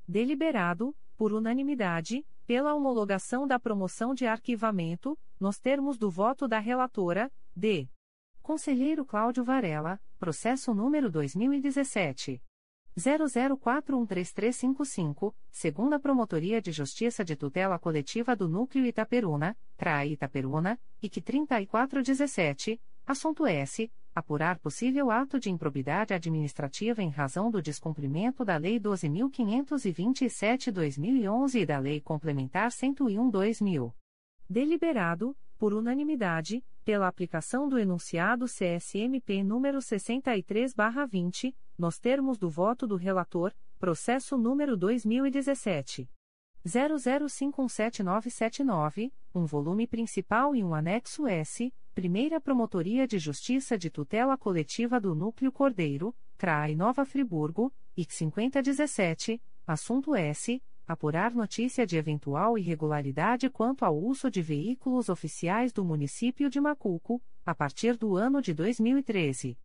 [0.07, 7.29] Deliberado, por unanimidade, pela homologação da promoção de arquivamento, nos termos do voto da relatora,
[7.55, 7.89] D.
[8.41, 12.41] Conselheiro Cláudio Varela, processo número 2017.
[12.97, 22.81] 00413355, segunda Promotoria de Justiça de Tutela Coletiva do Núcleo Itaperuna, CRAI Itaperuna, IC 3417,
[23.07, 23.89] assunto S
[24.19, 31.79] apurar possível ato de improbidade administrativa em razão do descumprimento da Lei 12.527-2011 e da
[31.79, 33.93] Lei Complementar 101-2000.
[34.49, 42.95] Deliberado, por unanimidade, pela aplicação do enunciado CSMP número 63/20, nos termos do voto do
[42.97, 46.09] relator, processo número 2017
[46.67, 55.01] 00517979, um volume principal e um anexo S Primeira Promotoria de Justiça de Tutela Coletiva
[55.01, 60.63] do Núcleo Cordeiro, CRAI Nova Friburgo, IC 5017, assunto S.
[60.87, 67.21] Apurar notícia de eventual irregularidade quanto ao uso de veículos oficiais do município de Macuco,
[67.45, 69.59] a partir do ano de 2013.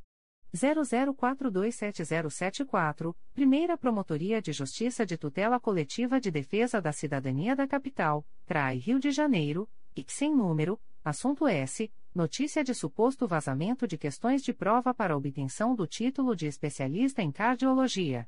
[0.54, 8.78] 00427074, Primeira Promotoria de Justiça de Tutela Coletiva de Defesa da Cidadania da Capital, CRAI
[8.78, 11.92] Rio de Janeiro, e sem número, assunto S.
[12.14, 17.30] Notícia de suposto vazamento de questões de prova para obtenção do título de especialista em
[17.30, 18.26] cardiologia.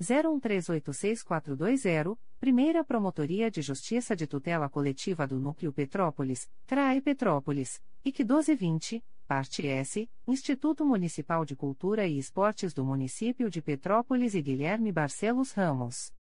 [0.00, 9.04] 01386420, Primeira Promotoria de Justiça de Tutela Coletiva do Núcleo Petrópolis, CRAE Petrópolis, IC 1220,
[9.28, 15.52] parte S, Instituto Municipal de Cultura e Esportes do Município de Petrópolis e Guilherme Barcelos
[15.52, 16.12] Ramos.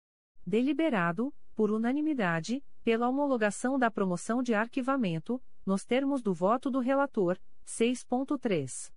[0.47, 7.37] Deliberado, por unanimidade, pela homologação da promoção de arquivamento, nos termos do voto do relator,
[7.67, 8.93] 6.3.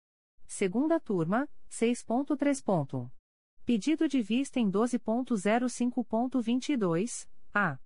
[0.45, 3.09] Segunda turma, 6.3.
[3.65, 7.79] Pedido de vista em 12.05.22, a.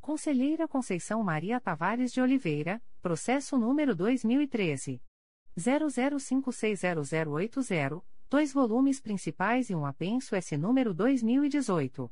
[0.00, 5.02] Conselheira Conceição Maria Tavares de Oliveira, processo número 2013.
[5.58, 12.08] 00560080, dois volumes principais e um apenso S número 2018.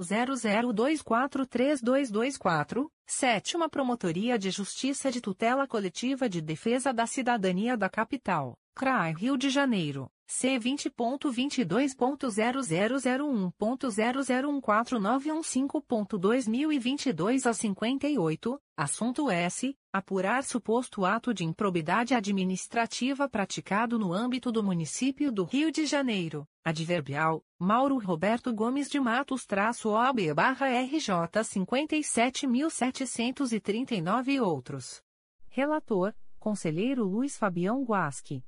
[0.00, 9.14] 00243224, sétima Promotoria de Justiça de Tutela Coletiva de Defesa da Cidadania da Capital, CRAI
[9.14, 10.08] Rio de Janeiro.
[10.32, 15.00] C vinte ponto vinte dois ponto zero zero zero um ponto zero zero um quatro
[15.00, 19.76] nove um cinco ponto dois mil e vinte dois a cinquenta e oito assunto S
[19.92, 26.46] apurar suposto ato de improbidade administrativa praticado no âmbito do município do Rio de Janeiro
[26.64, 32.02] adverbial Mauro Roberto Gomes de Matos traço OAB barra RJ cinquenta e
[34.40, 35.02] outros
[35.48, 38.44] relator conselheiro Luiz Fabião Guasque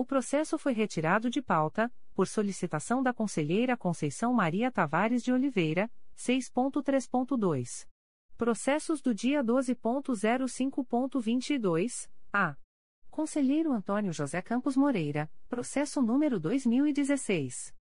[0.00, 5.90] o processo foi retirado de pauta, por solicitação da conselheira Conceição Maria Tavares de Oliveira,
[6.16, 7.86] 6.3.2.
[8.34, 12.56] Processos do dia 12.05.22, a.
[13.10, 17.74] Conselheiro Antônio José Campos Moreira, processo número 2016.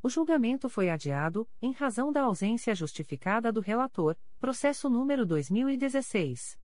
[0.00, 6.56] O julgamento foi adiado, em razão da ausência justificada do relator, processo número 2016.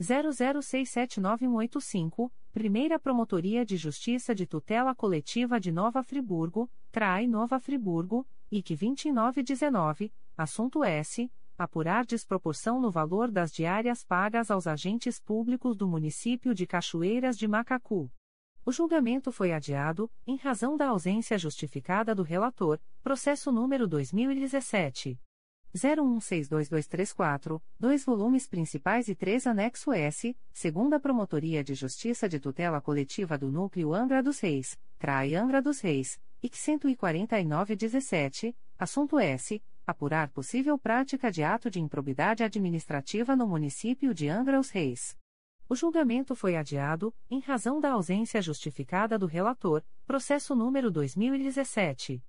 [0.00, 8.76] 00679185, Primeira Promotoria de Justiça de Tutela Coletiva de Nova Friburgo, CRAI Nova Friburgo, IC
[8.76, 11.30] 2919, assunto S.
[11.56, 17.46] Apurar desproporção no valor das diárias pagas aos agentes públicos do município de Cachoeiras de
[17.46, 18.10] Macacu.
[18.66, 25.20] O julgamento foi adiado, em razão da ausência justificada do relator, processo número 2017.
[25.74, 33.36] 01622234, dois volumes principais e três anexo S, segunda Promotoria de Justiça de Tutela Coletiva
[33.36, 39.62] do Núcleo Angra dos Reis, CRAI Angra dos Reis, IC 14917, assunto S.
[39.86, 45.14] Apurar possível prática de ato de improbidade administrativa no município de Angra dos Reis.
[45.68, 52.24] O julgamento foi adiado, em razão da ausência justificada do relator, processo número 2017.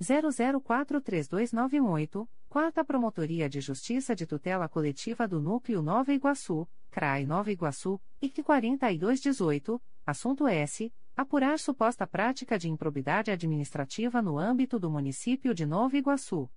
[0.00, 8.00] 00432918, Quarta Promotoria de Justiça de Tutela Coletiva do Núcleo Nova Iguaçu, CRAI Nova Iguaçu,
[8.22, 10.94] IC 4218, assunto S.
[11.16, 16.48] Apurar suposta prática de improbidade administrativa no âmbito do município de Nova Iguaçu.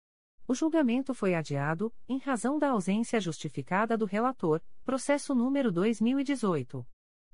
[0.48, 6.86] O julgamento foi adiado, em razão da ausência justificada do relator, processo número 2018.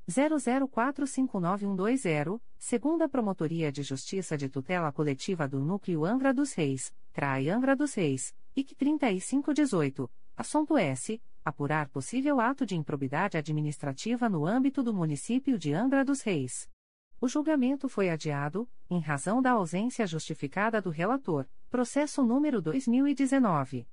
[0.10, 7.76] 00459120, segunda Promotoria de Justiça de Tutela Coletiva do Núcleo Angra dos Reis, CRAI Angra
[7.76, 11.22] dos Reis, IC 3518, assunto S.
[11.46, 16.70] Apurar possível ato de improbidade administrativa no âmbito do município de Angra dos Reis.
[17.20, 23.86] O julgamento foi adiado, em razão da ausência justificada do relator, processo número 2019.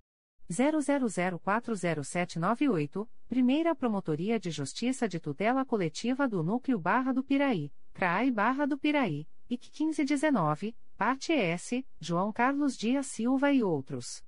[0.50, 8.66] 00040798, Primeira Promotoria de Justiça de Tutela Coletiva do Núcleo Barra do Piraí, CRAI Barra
[8.66, 14.24] do Piraí, IC 1519, Parte S, João Carlos Dias Silva e outros.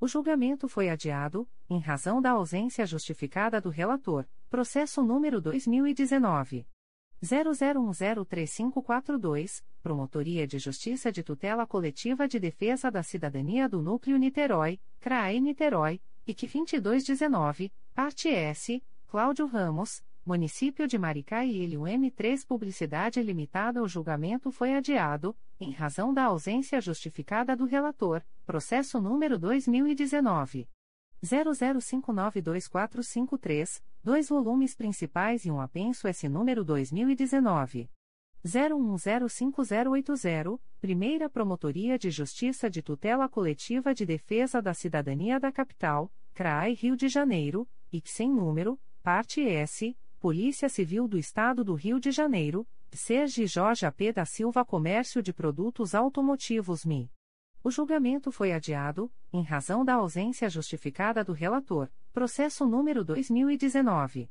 [0.00, 6.68] O julgamento foi adiado, em razão da ausência justificada do relator, processo número 2019.
[7.22, 15.42] 00103542, Promotoria de Justiça de Tutela Coletiva de Defesa da Cidadania do Núcleo Niterói, CRAE
[15.42, 23.82] Niterói, IC 2219, Parte S, Cláudio Ramos, Município de Maricá e Ilho M3 Publicidade Limitada
[23.82, 30.66] O julgamento foi adiado, em razão da ausência justificada do relator, processo número 2019.
[31.22, 37.90] 00592453, dois volumes principais e um apenso S número 2019
[38.44, 46.74] 01105080, Primeira Promotoria de Justiça de Tutela Coletiva de Defesa da Cidadania da Capital, CRAI
[46.74, 52.10] Rio de Janeiro, e sem número, parte S, Polícia Civil do Estado do Rio de
[52.10, 57.10] Janeiro, Sergi Jorge AP da Silva Comércio de Produtos Automotivos MI.
[57.62, 64.30] O julgamento foi adiado, em razão da ausência justificada do relator, processo número 2019.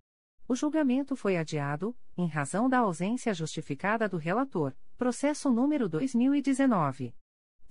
[0.50, 7.14] O julgamento foi adiado, em razão da ausência justificada do relator, processo número 2019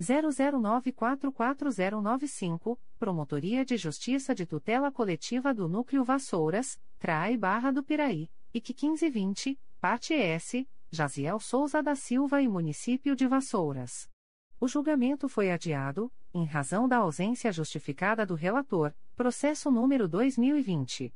[0.00, 8.72] 00944095, Promotoria de Justiça de Tutela Coletiva do Núcleo Vassouras, CRAI Barra do Piraí, IC
[8.72, 14.08] 1520, parte S Jaziel Souza da Silva e Município de Vassouras.
[14.58, 21.12] O julgamento foi adiado, em razão da ausência justificada do relator, processo número 2020.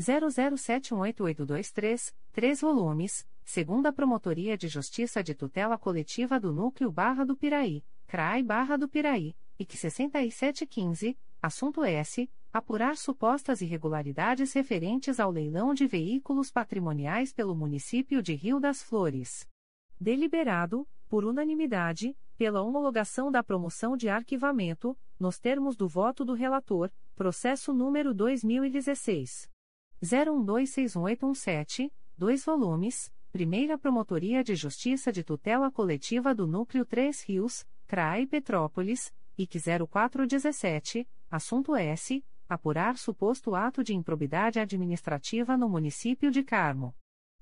[0.01, 7.85] 00718823, 3 volumes, segunda Promotoria de Justiça de Tutela Coletiva do Núcleo Barra do Piraí,
[8.07, 12.31] CRAI Barra do Piraí, IC 6715, assunto S.
[12.53, 19.47] Apurar supostas irregularidades referentes ao leilão de veículos patrimoniais pelo município de Rio das Flores.
[20.01, 26.91] Deliberado, por unanimidade, pela homologação da promoção de arquivamento, nos termos do voto do relator,
[27.15, 29.49] processo número 2016.
[30.03, 38.27] 01261817, 2 volumes, Primeira Promotoria de Justiça de Tutela Coletiva do Núcleo 3 Rios, CRAI
[38.27, 39.59] Petrópolis, IC
[39.89, 42.25] 0417, assunto S.
[42.49, 46.97] Apurar suposto ato de improbidade administrativa no município de Carmo.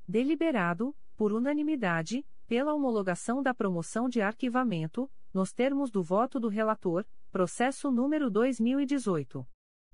[0.06, 7.06] Deliberado, por unanimidade, pela homologação da promoção de arquivamento, nos termos do voto do relator,
[7.30, 9.48] processo número 2018.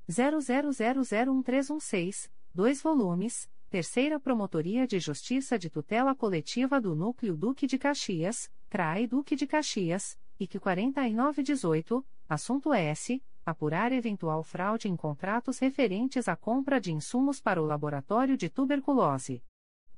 [0.09, 8.49] 00001316, 2 volumes, Terceira Promotoria de Justiça de Tutela Coletiva do Núcleo Duque de Caxias,
[8.71, 13.21] CRAI Duque de Caxias, IC 4918, assunto S.
[13.45, 19.43] Apurar eventual fraude em contratos referentes à compra de insumos para o laboratório de tuberculose.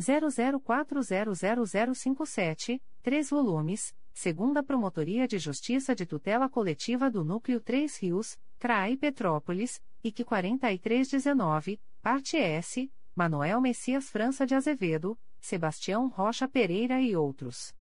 [0.00, 8.96] 00400057, 3 volumes, segunda Promotoria de Justiça de Tutela Coletiva do Núcleo 3 Rios, CRAI
[8.96, 17.74] Petrópolis, IC 4319, parte S, Manuel Messias França de Azevedo, Sebastião Rocha Pereira e outros.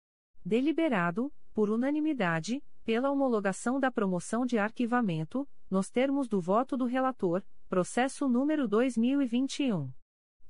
[0.44, 7.44] Deliberado, por unanimidade, pela homologação da promoção de arquivamento, nos termos do voto do relator,
[7.70, 9.92] Processo número 2021.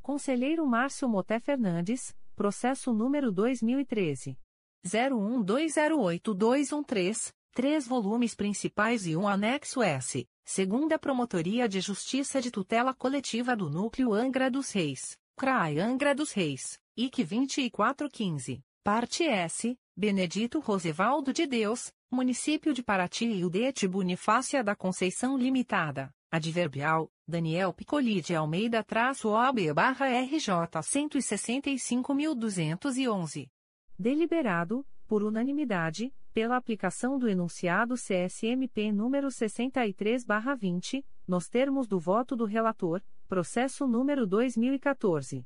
[0.00, 4.38] Conselheiro Márcio Moté Fernandes, processo número 2013.
[4.86, 13.56] 01208213, três volumes principais e um anexo S, Segunda Promotoria de Justiça de Tutela Coletiva
[13.56, 21.34] do Núcleo Angra dos Reis, CRAI Angra dos Reis, IC 2415, Parte S, Benedito Rosevaldo
[21.34, 28.34] de Deus, Município de Paraty e Udete Bonifácia da Conceição Limitada, Adverbial, Daniel Piccoli de
[28.34, 33.50] Almeida traço OB barra RJ 165.211.
[33.98, 42.46] Deliberado, por unanimidade, pela aplicação do enunciado CSMP número 63/20, nos termos do voto do
[42.46, 45.44] relator, processo número 2014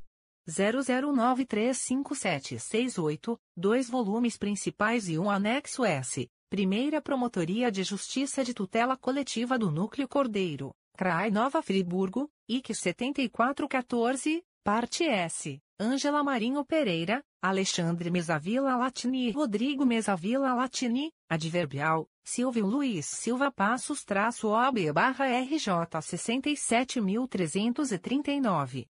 [0.48, 6.28] 00935768, dois volumes principais e um anexo S.
[6.48, 14.42] Primeira Promotoria de Justiça de Tutela Coletiva do Núcleo Cordeiro, CRAI Nova Friburgo, IC 7414,
[14.62, 15.60] parte S.
[15.78, 24.02] Ângela Marinho Pereira, Alexandre Mesavila Latini e Rodrigo Mesavila Latini, adverbial, Silvio Luiz Silva Passos
[24.04, 25.66] traço OB barra RJ
[26.00, 28.86] 67.339.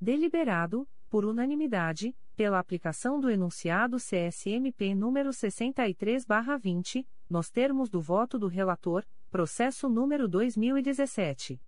[0.00, 8.46] Deliberado, por unanimidade, pela aplicação do enunciado CSMP número 63/20, nos termos do voto do
[8.46, 11.58] relator, processo número 2017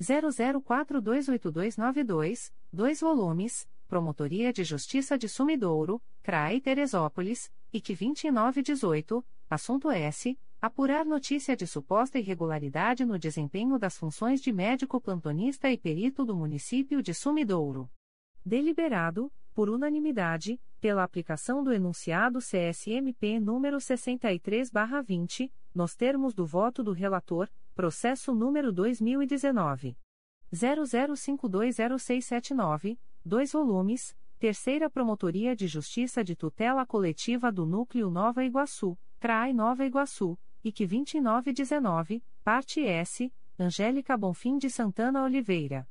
[0.00, 11.06] 00428292, dois volumes, Promotoria de Justiça de Sumidouro, CRAI Teresópolis, IC 2918, assunto S Apurar
[11.06, 17.02] notícia de suposta irregularidade no desempenho das funções de médico plantonista e perito do município
[17.02, 17.90] de Sumidouro.
[18.44, 26.92] Deliberado, por unanimidade, pela aplicação do enunciado CSMP número 63/20, nos termos do voto do
[26.92, 29.96] relator, processo número 2019
[30.52, 39.52] 00520679, dois volumes, Terceira Promotoria de Justiça de Tutela Coletiva do Núcleo Nova Iguaçu CRAI
[39.52, 45.88] Nova Iguaçu, IC 2919, parte S, Angélica Bonfim de Santana Oliveira.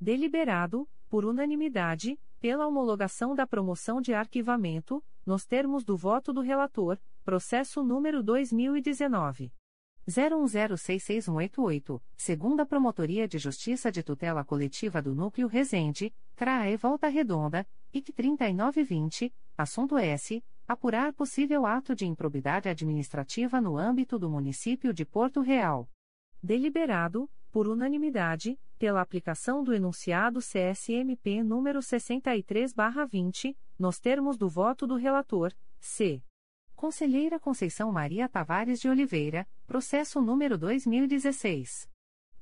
[0.00, 6.98] Deliberado, por unanimidade, pela homologação da promoção de arquivamento, nos termos do voto do relator,
[7.24, 9.52] processo número 2019.
[10.08, 18.12] 01066188, segunda Promotoria de Justiça de Tutela Coletiva do Núcleo Resende, CRAE Volta Redonda, IC
[18.12, 20.42] 3920, assunto S.
[20.68, 25.88] Apurar possível ato de improbidade administrativa no âmbito do município de Porto Real.
[26.42, 34.96] Deliberado, por unanimidade, pela aplicação do enunciado CSMP número 63/20, nos termos do voto do
[34.96, 36.22] relator, C.
[36.76, 41.88] Conselheira Conceição Maria Tavares de Oliveira, processo número 2016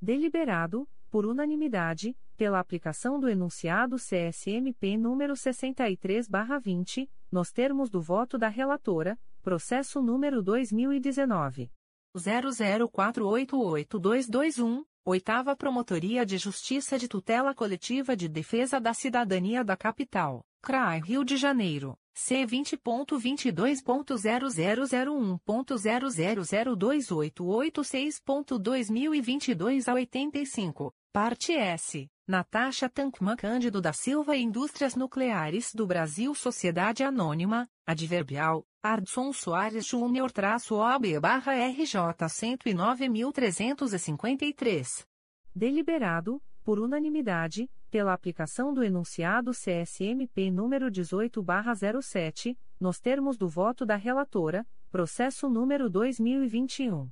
[0.00, 8.48] Deliberado, por unanimidade, pela aplicação do enunciado CSMP número 63/20, nos termos do voto da
[8.48, 11.70] relatora, processo número 2019
[12.16, 21.00] 00488221, Oitava Promotoria de Justiça de Tutela Coletiva de Defesa da Cidadania da Capital, CRAI
[21.00, 21.96] Rio de Janeiro.
[22.12, 27.10] C vinte ponto vinte dois ponto zero zero zero um ponto zero zero zero dois
[27.10, 31.54] oito oito seis ponto dois mil e vinte e dois a oitenta e cinco parte
[31.54, 39.84] S Natasha Tankman Cândido da Silva Indústrias Nucleares do Brasil Sociedade Anônima Adverbial Ardson Soares
[39.84, 45.04] Júnior traço OB barra RJ cento e nove mil trezentos e cinquenta e três.
[45.52, 53.96] Deliberado por unanimidade pela aplicação do enunciado CSMP número 18/07, nos termos do voto da
[53.96, 57.10] relatora, processo número 2021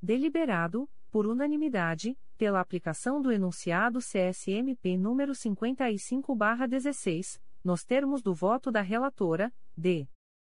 [0.00, 8.82] Deliberado, por unanimidade, pela aplicação do enunciado CSMP número 55/16, nos termos do voto da
[8.82, 10.06] relatora, D.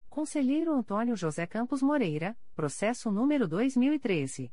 [0.08, 4.50] Conselheiro Antônio José Campos Moreira, processo número 2013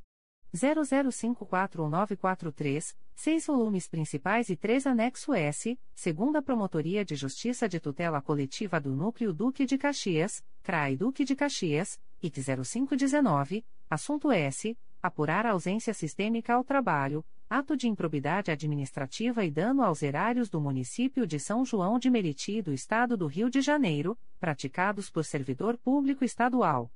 [0.53, 8.81] 00541943, seis volumes principais e três anexo S, segunda Promotoria de Justiça de Tutela Coletiva
[8.81, 15.93] do Núcleo Duque de Caxias, CRAI Duque de Caxias, IT 0519, assunto S, apurar ausência
[15.93, 21.65] sistêmica ao trabalho, ato de improbidade administrativa e dano aos erários do município de São
[21.65, 26.89] João de Meriti do Estado do Rio de Janeiro, praticados por servidor público estadual.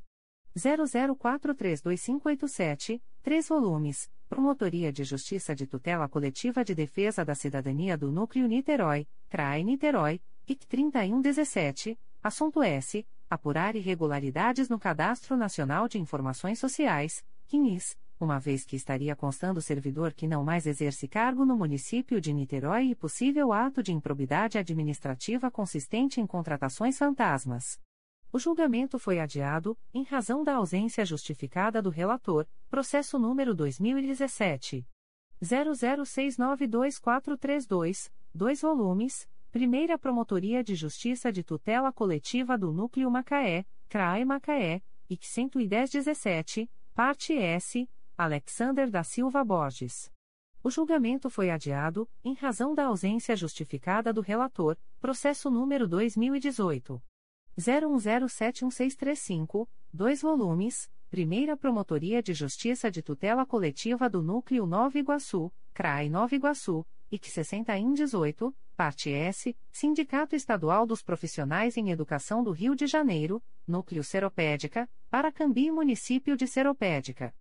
[0.56, 8.48] 00432587, 3 volumes, Promotoria de Justiça de Tutela Coletiva de Defesa da Cidadania do Núcleo
[8.48, 17.22] Niterói, CRAE Niterói, IC 3117, assunto S apurar irregularidades no Cadastro Nacional de Informações Sociais,
[17.48, 22.32] CNIS, uma vez que estaria constando servidor que não mais exerce cargo no município de
[22.32, 27.78] Niterói e possível ato de improbidade administrativa consistente em contratações fantasmas.
[28.32, 34.88] O julgamento foi adiado, em razão da ausência justificada do relator, processo número 2017.
[35.44, 44.82] 00692432, 2 volumes Primeira Promotoria de Justiça de Tutela Coletiva do Núcleo Macaé, CRAE Macaé,
[45.08, 50.12] IC 11017, Parte S, Alexander da Silva Borges.
[50.64, 57.00] O julgamento foi adiado, em razão da ausência justificada do relator, processo número 2018.
[57.56, 66.10] 01071635, 2 volumes, Primeira Promotoria de Justiça de Tutela Coletiva do Núcleo Nova Iguaçu, CRAE
[66.10, 72.88] Nova Iguaçu, IC 6018, Parte S, Sindicato Estadual dos Profissionais em Educação do Rio de
[72.88, 77.34] Janeiro, Núcleo Seropédica, Paracambi Município de Seropédica.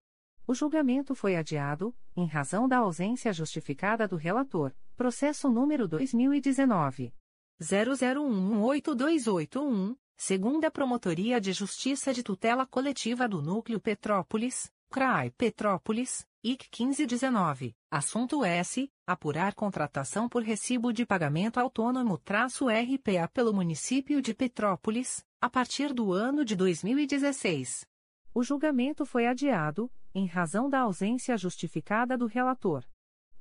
[0.46, 7.14] O julgamento foi adiado, em razão da ausência justificada do relator, processo número 2019.
[7.60, 17.74] 00118281, segunda Promotoria de Justiça de Tutela Coletiva do Núcleo Petrópolis, CRAI Petrópolis, IC 1519,
[17.90, 18.92] assunto S.
[19.12, 25.92] Apurar contratação por recibo de pagamento autônomo traço RPA pelo município de Petrópolis, a partir
[25.92, 27.86] do ano de 2016.
[28.34, 32.86] O julgamento foi adiado, em razão da ausência justificada do relator.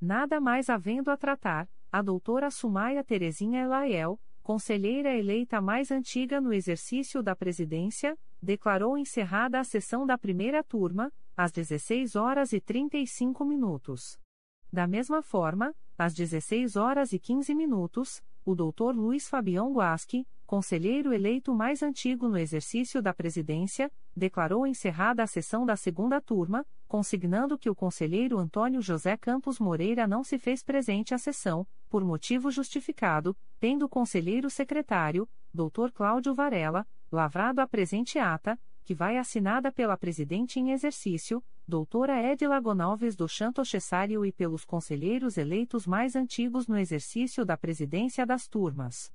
[0.02, 6.52] Nada mais havendo a tratar, a doutora Sumaia Terezinha Elaiel, conselheira eleita mais antiga no
[6.52, 13.46] exercício da presidência, declarou encerrada a sessão da primeira turma, às 16 horas e 35
[13.46, 14.20] minutos.
[14.72, 18.96] Da mesma forma, às 16 horas e 15 minutos, o Dr.
[18.96, 25.66] Luiz Fabião Guasque, conselheiro eleito mais antigo no exercício da presidência, declarou encerrada a sessão
[25.66, 31.14] da segunda turma, consignando que o conselheiro Antônio José Campos Moreira não se fez presente
[31.14, 35.92] à sessão, por motivo justificado, tendo o conselheiro secretário, Dr.
[35.94, 42.60] Cláudio Varela, lavrado a presente ata, que vai assinada pela presidente em exercício, doutora Edila
[42.60, 48.46] Gonalves do Chanto Cessário e pelos conselheiros eleitos mais antigos no exercício da presidência das
[48.46, 49.10] turmas.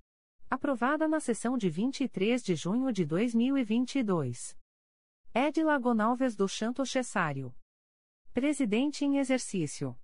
[0.49, 4.57] Aprovada na sessão de 23 de junho de 2022.
[5.35, 7.55] Edila Gonalves do Chanto Cessário.
[8.33, 9.95] Presidente em exercício.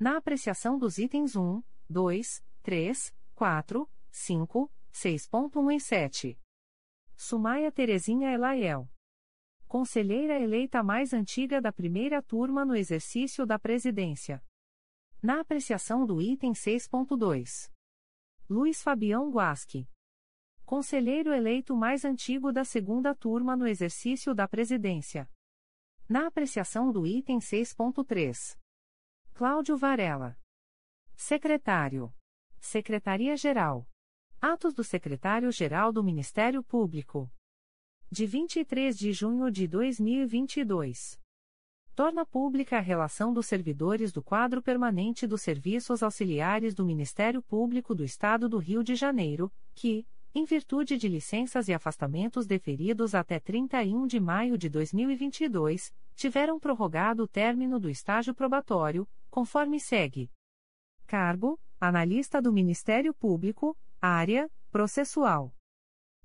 [0.00, 6.40] Na apreciação dos itens 1, 2, 3, 4, 5, 6.1 e 7.
[7.14, 8.90] Sumaia Terezinha Elaiel.
[9.68, 14.42] Conselheira eleita mais antiga da primeira turma no exercício da presidência.
[15.22, 17.70] Na apreciação do item 6.2.
[18.48, 19.86] Luiz Fabião Guasque.
[20.64, 25.30] Conselheiro eleito mais antigo da segunda turma no exercício da presidência.
[26.08, 28.58] Na apreciação do item 6.3.
[29.34, 30.40] Cláudio Varela.
[31.14, 32.10] Secretário.
[32.58, 33.86] Secretaria-Geral.
[34.40, 37.30] Atos do Secretário-Geral do Ministério Público.
[38.10, 41.20] De 23 de junho de 2022.
[41.94, 47.94] Torna pública a relação dos servidores do quadro permanente dos serviços auxiliares do Ministério Público
[47.94, 53.38] do Estado do Rio de Janeiro, que, em virtude de licenças e afastamentos deferidos até
[53.38, 60.30] 31 de maio de 2022, tiveram prorrogado o término do estágio probatório, conforme segue:
[61.06, 65.54] Cargo: Analista do Ministério Público Área: Processual.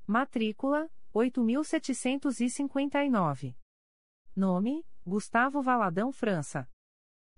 [0.08, 3.56] Matrícula: 8.759.
[4.36, 6.68] Nome: Gustavo Valadão França.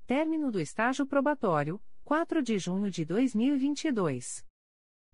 [0.07, 4.45] Término do estágio probatório: 4 de junho de 2022.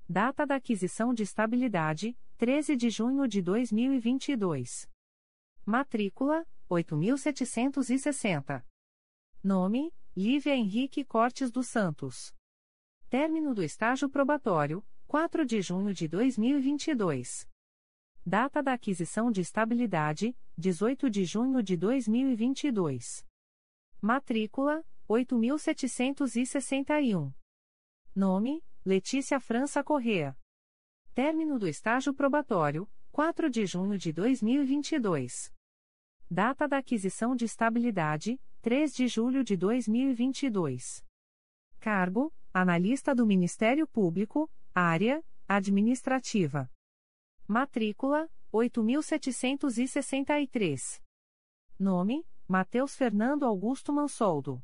[0.07, 4.87] Data da aquisição de estabilidade: 13 de junho de 2022.
[5.65, 8.63] Matrícula: 8.760.
[9.43, 12.31] Nome: Lívia Henrique Cortes dos Santos.
[13.09, 17.49] Término do estágio probatório: 4 de junho de 2022.
[18.25, 23.25] Data da aquisição de estabilidade: 18 de junho de 2022.
[23.99, 27.33] Matrícula: 8.761.
[28.15, 30.37] Nome: Letícia França Correa.
[31.15, 35.51] Término do estágio probatório: 4 de junho de 2022.
[36.29, 41.03] Data da aquisição de estabilidade: 3 de julho de 2022.
[41.79, 46.69] Cargo: Analista do Ministério Público, Área: Administrativa.
[47.51, 51.01] Matrícula: 8.763.
[51.77, 54.63] Nome: Mateus Fernando Augusto Mansoldo.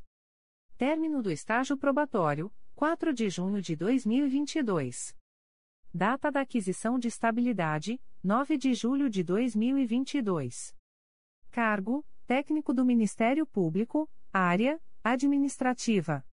[0.77, 5.13] Término do estágio probatório: 4 de junho de 2022.
[5.93, 10.73] Data da aquisição de estabilidade: 9 de julho de 2022.
[11.51, 16.25] Cargo: Técnico do Ministério Público, Área: Administrativa.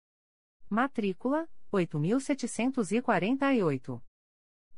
[0.70, 4.00] Matrícula: 8.748.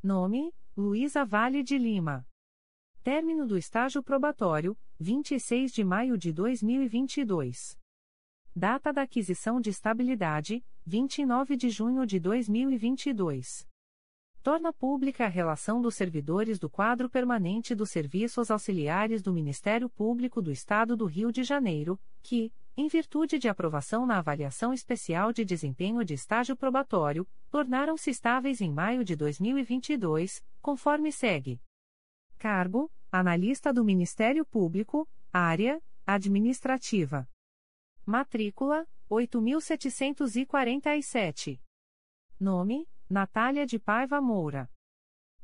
[0.01, 2.27] Nome: Luísa Vale de Lima.
[3.01, 7.79] Término do estágio probatório: 26 de maio de 2022.
[8.53, 13.65] Data da aquisição de estabilidade: 29 de junho de 2022.
[14.43, 20.41] Torna pública a relação dos servidores do quadro permanente dos serviços auxiliares do Ministério Público
[20.41, 25.45] do Estado do Rio de Janeiro, que, em virtude de aprovação na avaliação especial de
[25.45, 31.61] desempenho de estágio probatório, tornaram-se estáveis em maio de 2022, conforme segue:
[32.37, 37.29] Cargo: Analista do Ministério Público, Área: Administrativa.
[38.05, 41.61] Matrícula: 8.747.
[42.37, 44.69] Nome: Natália de Paiva Moura.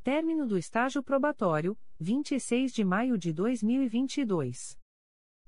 [0.04, 4.81] Término do estágio probatório: 26 de maio de 2022.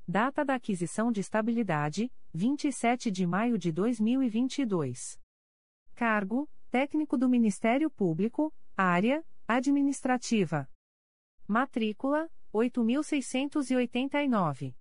[0.08, 5.18] Data da aquisição de estabilidade: 27 de maio de 2022.
[5.96, 10.70] Cargo: Técnico do Ministério Público, Área: Administrativa.
[11.48, 14.76] Matrícula: 8.689.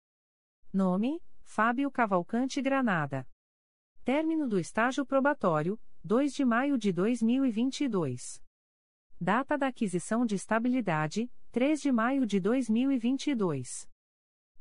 [0.72, 3.24] Nome: Fábio Cavalcante Granada.
[4.04, 8.42] Término do estágio probatório, 2 de maio de 2022.
[9.20, 13.91] Data da aquisição de estabilidade, 3 de maio de 2022.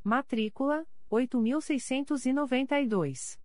[0.03, 3.39] Matrícula, 8.692.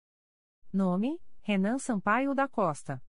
[0.72, 3.04] Nome, Renan Sampaio da Costa.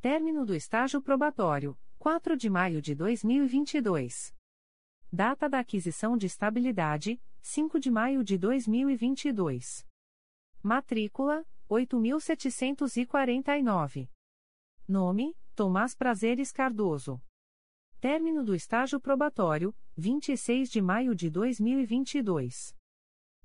[0.00, 4.32] Término do estágio probatório, 4 de maio de 2022.
[5.12, 9.84] Data da aquisição de estabilidade, 5 de maio de 2022.
[10.62, 14.08] Matrícula: 8.749.
[14.86, 17.20] Nome: Tomás Prazeres Cardoso.
[18.00, 22.72] Término do estágio probatório: 26 de maio de 2022.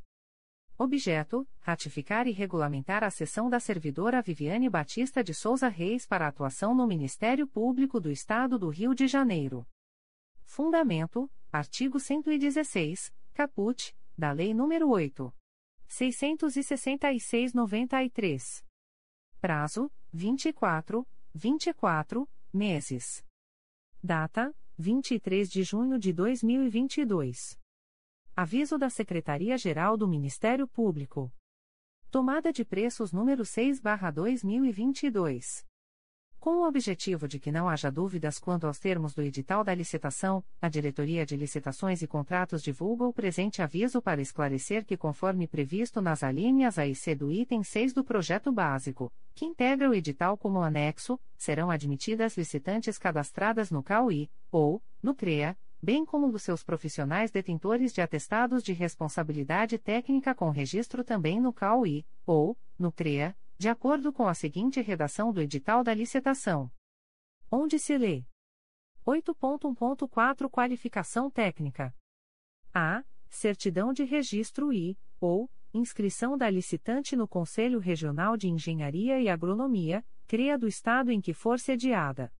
[0.80, 6.72] Objeto: ratificar e regulamentar a cessão da servidora Viviane Batista de Souza Reis para atuação
[6.72, 9.66] no Ministério Público do Estado do Rio de Janeiro.
[10.44, 15.34] Fundamento: artigo 116, caput, da Lei nº 8.
[15.88, 18.64] 666-93.
[19.40, 23.24] Prazo: 24, 24 meses.
[24.00, 27.57] Data: 23 de junho de 2022.
[28.40, 31.28] Aviso da Secretaria-Geral do Ministério Público.
[32.08, 35.64] Tomada de preços número 6/2022.
[36.38, 40.44] Com o objetivo de que não haja dúvidas quanto aos termos do edital da licitação,
[40.62, 46.00] a Diretoria de Licitações e Contratos divulga o presente aviso para esclarecer que, conforme previsto
[46.00, 50.38] nas alíneas A e C do item 6 do projeto básico, que integra o edital
[50.38, 56.62] como anexo, serão admitidas licitantes cadastradas no CAUI, ou, no CREA, bem como dos seus
[56.62, 63.36] profissionais detentores de atestados de responsabilidade técnica com registro também no CAUI, ou, no CREA,
[63.56, 66.70] de acordo com a seguinte redação do edital da licitação.
[67.50, 68.24] Onde se lê:
[69.06, 71.94] 8.1.4 Qualificação técnica.
[72.74, 73.02] A.
[73.30, 80.04] Certidão de registro e, ou, inscrição da licitante no Conselho Regional de Engenharia e Agronomia,
[80.26, 82.32] CREA do Estado em que for sediada.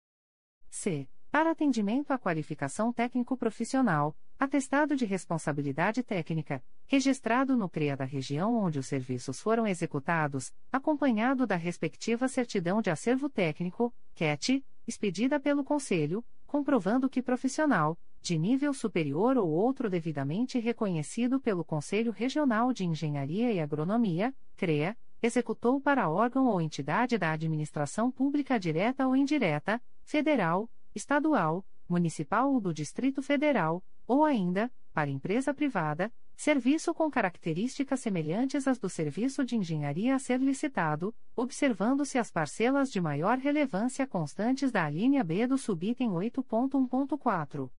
[0.70, 1.08] C.
[1.30, 8.78] Para atendimento à qualificação técnico-profissional, atestado de responsabilidade técnica, registrado no CREA da região onde
[8.78, 16.24] os serviços foram executados, acompanhado da respectiva certidão de acervo técnico, CAT, expedida pelo Conselho,
[16.46, 23.52] comprovando que profissional, de nível superior ou outro devidamente reconhecido pelo Conselho Regional de Engenharia
[23.52, 30.70] e Agronomia, CREA, executou para órgão ou entidade da administração pública direta ou indireta, federal,
[30.94, 38.68] estadual, municipal ou do Distrito Federal, ou ainda, para empresa privada, serviço com características semelhantes
[38.68, 44.70] às do serviço de engenharia a ser licitado, observando-se as parcelas de maior relevância constantes
[44.70, 47.70] da alínea B do subitem 8.1.4.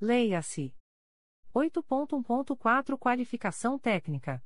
[0.00, 0.74] Leia-se.
[1.54, 4.42] 8.1.4 Qualificação técnica.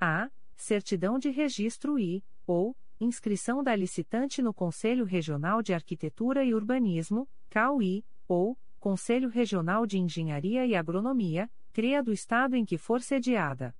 [0.00, 0.30] A.
[0.56, 7.28] Certidão de registro e, ou, inscrição da licitante no Conselho Regional de Arquitetura e Urbanismo,
[7.50, 13.74] CAUI, ou, Conselho Regional de Engenharia e Agronomia, CREA do Estado em que for sediada.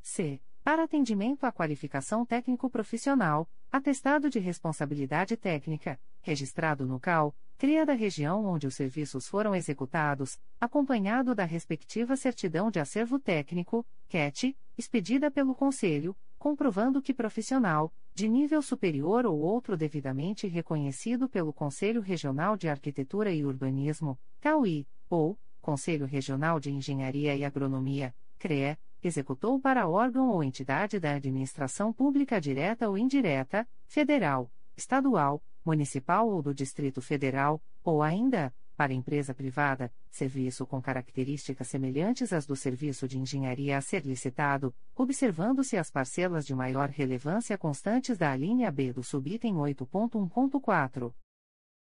[0.00, 0.40] C.
[0.62, 8.44] Para atendimento à qualificação técnico-profissional, atestado de responsabilidade técnica, registrado no CAL, CREA da região
[8.44, 15.54] onde os serviços foram executados, acompanhado da respectiva certidão de acervo técnico, CAT, expedida pelo
[15.54, 22.68] Conselho, comprovando que profissional, de nível superior ou outro devidamente reconhecido pelo Conselho Regional de
[22.68, 30.30] Arquitetura e Urbanismo, CAUI, ou Conselho Regional de Engenharia e Agronomia, CREA, executou para órgão
[30.30, 37.60] ou entidade da administração pública direta ou indireta, federal, estadual, municipal ou do Distrito Federal,
[37.82, 43.80] ou ainda, para empresa privada, serviço com características semelhantes às do serviço de engenharia a
[43.80, 51.14] ser licitado, observando-se as parcelas de maior relevância constantes da alínea B do subitem 8.1.4.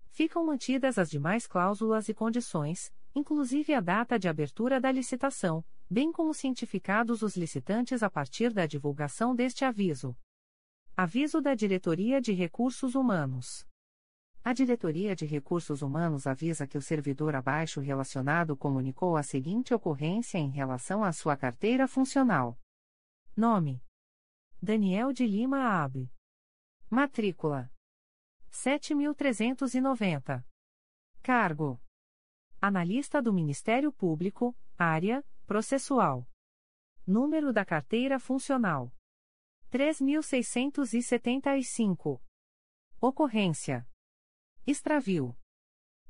[0.09, 6.11] Ficam mantidas as demais cláusulas e condições, inclusive a data de abertura da licitação, bem
[6.11, 10.17] como cientificados os licitantes a partir da divulgação deste aviso.
[10.97, 13.70] Aviso da Diretoria de Recursos Humanos.
[14.43, 20.39] A Diretoria de Recursos Humanos avisa que o servidor abaixo relacionado comunicou a seguinte ocorrência
[20.39, 22.59] em relação à sua carteira funcional.
[23.37, 23.85] Nome:
[24.61, 26.11] Daniel de Lima Abe.
[26.89, 27.71] Matrícula:
[28.51, 30.43] 7390.
[31.23, 31.79] Cargo:
[32.61, 36.27] Analista do Ministério Público, área processual.
[37.07, 38.93] Número da carteira funcional:
[39.69, 42.21] 3675.
[43.01, 43.87] Ocorrência:
[44.67, 45.35] Extravio.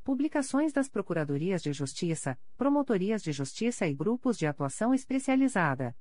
[0.03, 5.97] Publicações das Procuradorias de Justiça, Promotorias de Justiça e Grupos de Atuação Especializada.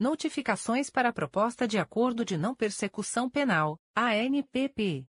[0.00, 5.06] Notificações para a Proposta de Acordo de Não Persecução Penal, ANPP.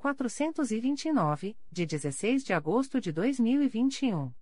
[0.00, 4.32] 429, de 16 de agosto de 2021.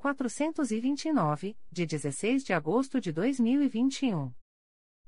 [0.00, 4.32] 429, de 16 de agosto de 2021.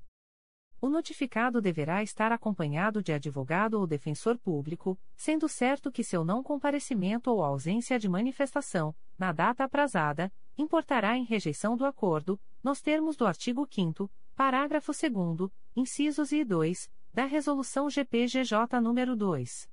[0.80, 6.42] O notificado deverá estar acompanhado de advogado ou defensor público, sendo certo que seu não
[6.42, 13.14] comparecimento ou ausência de manifestação, na data aprazada, importará em rejeição do acordo, nos termos
[13.14, 14.10] do artigo 5
[14.40, 19.68] parágrafo 2 incisos e 2, da Resolução GPGJ nº 2.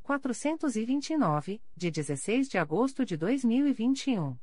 [0.00, 4.38] 429, de 16 de agosto de 2021.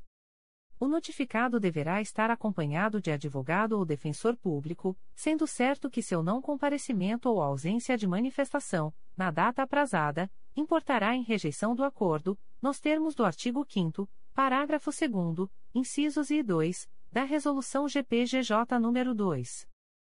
[0.80, 6.40] O notificado deverá estar acompanhado de advogado ou defensor público, sendo certo que seu não
[6.40, 13.16] comparecimento ou ausência de manifestação, na data aprazada, importará em rejeição do acordo, nos termos
[13.16, 19.66] do artigo 5 parágrafo 2 incisos I e 2, da Resolução GPGJ nº 2.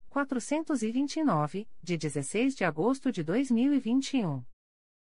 [0.10, 4.44] 429, de 16 de agosto de 2021.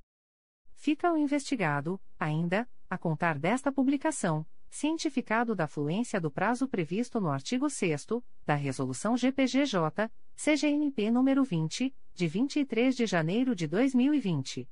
[0.74, 7.28] Fica o investigado, ainda, a contar desta publicação cientificado da fluência do prazo previsto no
[7.28, 8.06] artigo 6
[8.44, 14.68] da Resolução GPGJ, CGNP nº 20, de 23 de janeiro de 2020.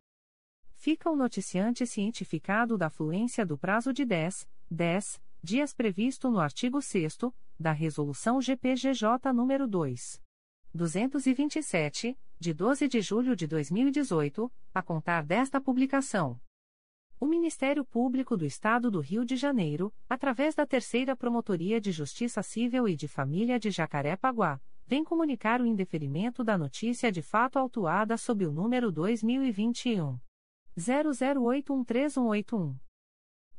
[0.81, 6.81] fica o noticiante cientificado da fluência do prazo de 10, 10 dias previsto no artigo
[6.81, 7.19] 6
[7.59, 10.19] da Resolução GPGJ nº 2.
[10.73, 16.41] 227, de 12 de julho de 2018, a contar desta publicação.
[17.19, 22.41] O Ministério Público do Estado do Rio de Janeiro, através da Terceira Promotoria de Justiça
[22.41, 28.17] Civil e de Família de Jacaré-Paguá, vem comunicar o indeferimento da notícia de fato autuada
[28.17, 30.17] sob o número 2021
[30.77, 32.75] 00813181.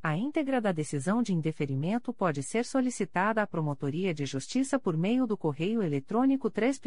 [0.04, 5.28] A íntegra da decisão de indeferimento pode ser solicitada à Promotoria de Justiça por meio
[5.28, 6.80] do correio eletrônico 3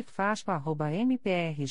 [1.08, 1.66] mprj.mp.br.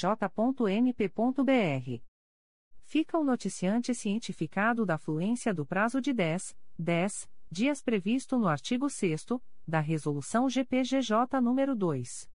[2.85, 8.89] Fica o noticiante cientificado da fluência do prazo de 10, 10 dias previsto no artigo
[8.89, 9.26] 6
[9.68, 12.31] da Resolução GPGJ nº 2.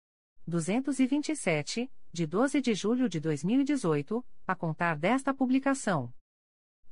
[0.48, 6.12] 227, de 12 de julho de 2018, a contar desta publicação.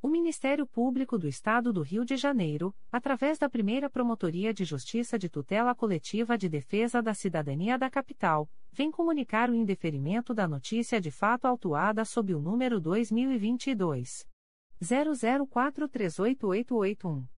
[0.00, 5.18] O Ministério Público do Estado do Rio de Janeiro, através da primeira Promotoria de Justiça
[5.18, 11.00] de Tutela Coletiva de Defesa da Cidadania da Capital, vem comunicar o indeferimento da notícia
[11.00, 14.24] de fato autuada sob o número 2022.
[14.80, 17.37] 00438881.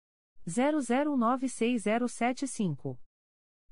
[0.51, 2.97] 00960775.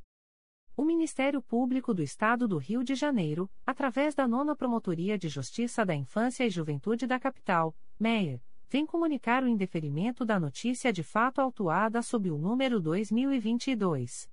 [0.81, 5.85] O Ministério Público do Estado do Rio de Janeiro, através da Nona Promotoria de Justiça
[5.85, 11.39] da Infância e Juventude da Capital, MEIR, vem comunicar o indeferimento da notícia de fato
[11.39, 14.27] autuada sob o número 2022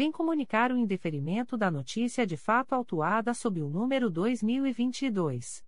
[0.00, 5.62] vem comunicar o indeferimento da notícia de fato autuada sob o número 2022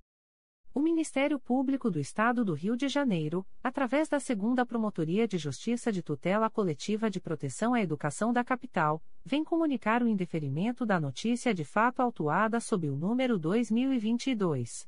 [0.73, 5.91] O Ministério Público do Estado do Rio de Janeiro, através da Segunda Promotoria de Justiça
[5.91, 11.53] de Tutela Coletiva de Proteção à Educação da Capital, vem comunicar o indeferimento da notícia
[11.53, 14.87] de fato autuada sob o número 2022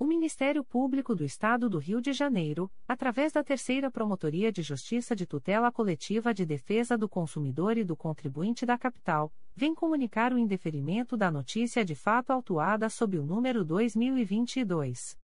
[0.00, 5.14] O Ministério Público do Estado do Rio de Janeiro, através da Terceira Promotoria de Justiça
[5.14, 10.38] de Tutela Coletiva de Defesa do Consumidor e do Contribuinte da Capital, vem comunicar o
[10.38, 15.18] indeferimento da notícia de fato autuada sob o número 2022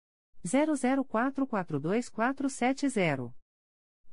[0.44, 3.43] 00442470.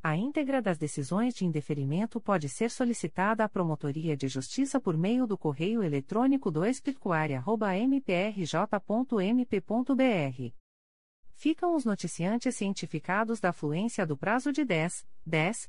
[0.00, 5.26] A íntegra das decisões de indeferimento pode ser solicitada à Promotoria de Justiça por meio
[5.26, 7.42] do correio eletrônico 2 mprj.mp.br.
[11.34, 15.68] Ficam os noticiantes cientificados da fluência do prazo de 10, 10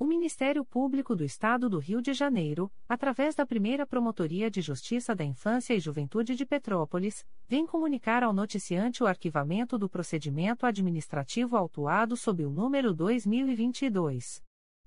[0.00, 5.12] O Ministério Público do Estado do Rio de Janeiro, através da primeira Promotoria de Justiça
[5.12, 11.56] da Infância e Juventude de Petrópolis, vem comunicar ao noticiante o arquivamento do procedimento administrativo
[11.56, 14.40] autuado sob o número 2022.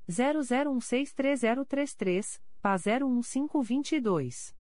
[0.09, 4.60] 00163033, PA 01522.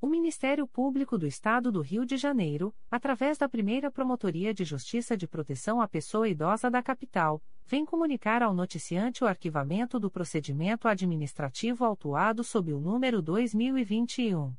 [0.00, 5.16] O Ministério Público do Estado do Rio de Janeiro, através da primeira Promotoria de Justiça
[5.16, 10.86] de Proteção à Pessoa Idosa da Capital, vem comunicar ao noticiante o arquivamento do procedimento
[10.88, 14.54] administrativo autuado sob o número 2021.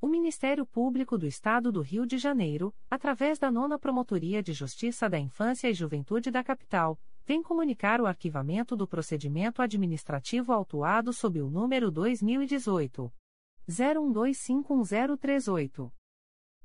[0.00, 5.10] O Ministério Público do Estado do Rio de Janeiro, através da Nona Promotoria de Justiça
[5.10, 6.96] da Infância e Juventude da Capital,
[7.26, 13.12] vem comunicar o arquivamento do procedimento administrativo autuado sob o número 2018
[13.68, 15.90] 01251038.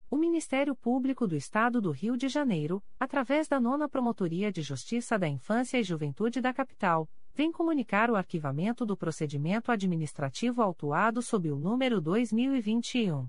[0.08, 5.18] O Ministério Público do Estado do Rio de Janeiro, através da Nona Promotoria de Justiça
[5.18, 11.52] da Infância e Juventude da Capital, vem comunicar o arquivamento do procedimento administrativo autuado sob
[11.52, 13.28] o número 2021